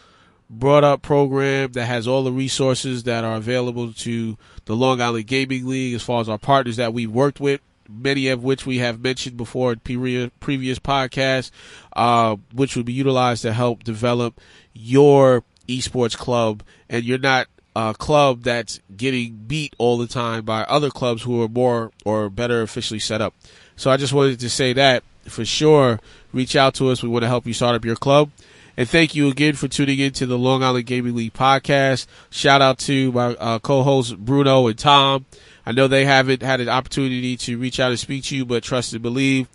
brought 0.49 0.83
up 0.83 1.01
program 1.01 1.71
that 1.71 1.85
has 1.85 2.07
all 2.07 2.23
the 2.23 2.31
resources 2.31 3.03
that 3.03 3.23
are 3.23 3.35
available 3.35 3.93
to 3.93 4.37
the 4.65 4.75
Long 4.75 5.01
Island 5.01 5.27
Gaming 5.27 5.65
League 5.65 5.95
as 5.95 6.03
far 6.03 6.21
as 6.21 6.29
our 6.29 6.37
partners 6.37 6.75
that 6.75 6.93
we've 6.93 7.11
worked 7.11 7.39
with 7.39 7.61
many 7.91 8.27
of 8.29 8.43
which 8.43 8.65
we 8.65 8.79
have 8.79 9.01
mentioned 9.01 9.37
before 9.37 9.73
in 9.73 10.31
previous 10.39 10.79
podcasts, 10.79 11.51
uh, 11.95 12.35
which 12.53 12.75
would 12.75 12.85
be 12.85 12.93
utilized 12.93 13.41
to 13.43 13.53
help 13.53 13.83
develop 13.83 14.39
your 14.73 15.43
esports 15.67 16.17
club, 16.17 16.63
and 16.89 17.03
you're 17.03 17.17
not 17.17 17.47
a 17.75 17.93
club 17.97 18.43
that's 18.43 18.79
getting 18.95 19.33
beat 19.47 19.73
all 19.77 19.97
the 19.97 20.07
time 20.07 20.43
by 20.43 20.63
other 20.63 20.89
clubs 20.89 21.23
who 21.23 21.41
are 21.41 21.47
more 21.47 21.91
or 22.03 22.29
better 22.29 22.61
officially 22.61 22.99
set 22.99 23.21
up. 23.21 23.33
So 23.75 23.89
I 23.89 23.97
just 23.97 24.13
wanted 24.13 24.39
to 24.41 24.49
say 24.49 24.73
that 24.73 25.03
for 25.23 25.45
sure. 25.45 25.99
Reach 26.33 26.55
out 26.55 26.73
to 26.75 26.89
us. 26.89 27.01
We 27.01 27.09
want 27.09 27.23
to 27.23 27.27
help 27.27 27.45
you 27.45 27.53
start 27.53 27.75
up 27.75 27.85
your 27.85 27.95
club. 27.95 28.31
And 28.77 28.87
thank 28.87 29.15
you 29.15 29.29
again 29.29 29.53
for 29.53 29.67
tuning 29.67 29.99
in 29.99 30.11
to 30.13 30.25
the 30.25 30.37
Long 30.37 30.63
Island 30.63 30.85
Gaming 30.85 31.15
League 31.15 31.33
podcast. 31.33 32.07
Shout 32.29 32.61
out 32.61 32.79
to 32.79 33.11
my 33.11 33.35
uh, 33.35 33.59
co-hosts 33.59 34.13
Bruno 34.13 34.67
and 34.67 34.77
Tom. 34.77 35.25
I 35.65 35.71
know 35.71 35.87
they 35.87 36.05
haven't 36.05 36.41
had 36.41 36.59
an 36.59 36.69
opportunity 36.69 37.37
to 37.37 37.57
reach 37.57 37.79
out 37.79 37.91
and 37.91 37.99
speak 37.99 38.23
to 38.25 38.35
you, 38.35 38.45
but 38.45 38.63
trust 38.63 38.93
and 38.93 39.01
believe 39.01 39.47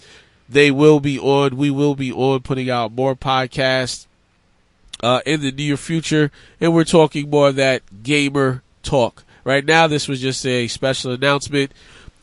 they 0.49 0.71
will 0.71 1.01
be 1.01 1.19
on. 1.19 1.57
We 1.57 1.71
will 1.71 1.95
be 1.95 2.12
on 2.12 2.40
putting 2.40 2.71
out 2.71 2.92
more 2.92 3.16
podcasts 3.16 4.07
uh, 5.03 5.21
in 5.27 5.40
the 5.40 5.53
near 5.53 5.77
future, 5.77 6.31
and 6.61 6.75
we're 6.75 6.85
talking 6.85 7.31
more 7.31 7.49
of 7.49 7.57
that 7.57 7.83
gamer 8.03 8.62
talk. 8.83 9.25
Right 9.45 9.64
now, 9.64 9.87
this 9.87 10.09
was 10.09 10.21
just 10.21 10.45
a 10.47 10.69
special 10.69 11.12
announcement 11.12 11.73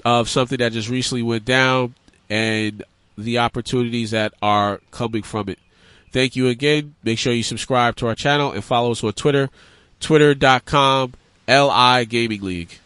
of 0.04 0.28
something 0.28 0.58
that 0.58 0.74
just 0.74 0.90
recently 0.90 1.24
went 1.24 1.46
down 1.46 1.96
and 2.30 2.84
the 3.18 3.38
opportunities 3.38 4.12
that 4.12 4.34
are 4.42 4.82
coming 4.92 5.24
from 5.24 5.50
it. 5.50 5.60
Thank 6.12 6.36
you 6.36 6.48
again. 6.48 6.96
Make 7.04 7.20
sure 7.20 7.34
you 7.34 7.44
subscribe 7.44 7.96
to 7.98 8.08
our 8.08 8.16
channel 8.16 8.52
and 8.52 8.64
follow 8.64 8.92
us 8.92 9.04
on 9.04 9.14
Twitter, 9.14 9.50
twitter.com, 10.00 11.14
LI 11.48 12.06
Gaming 12.06 12.42
League. 12.42 12.80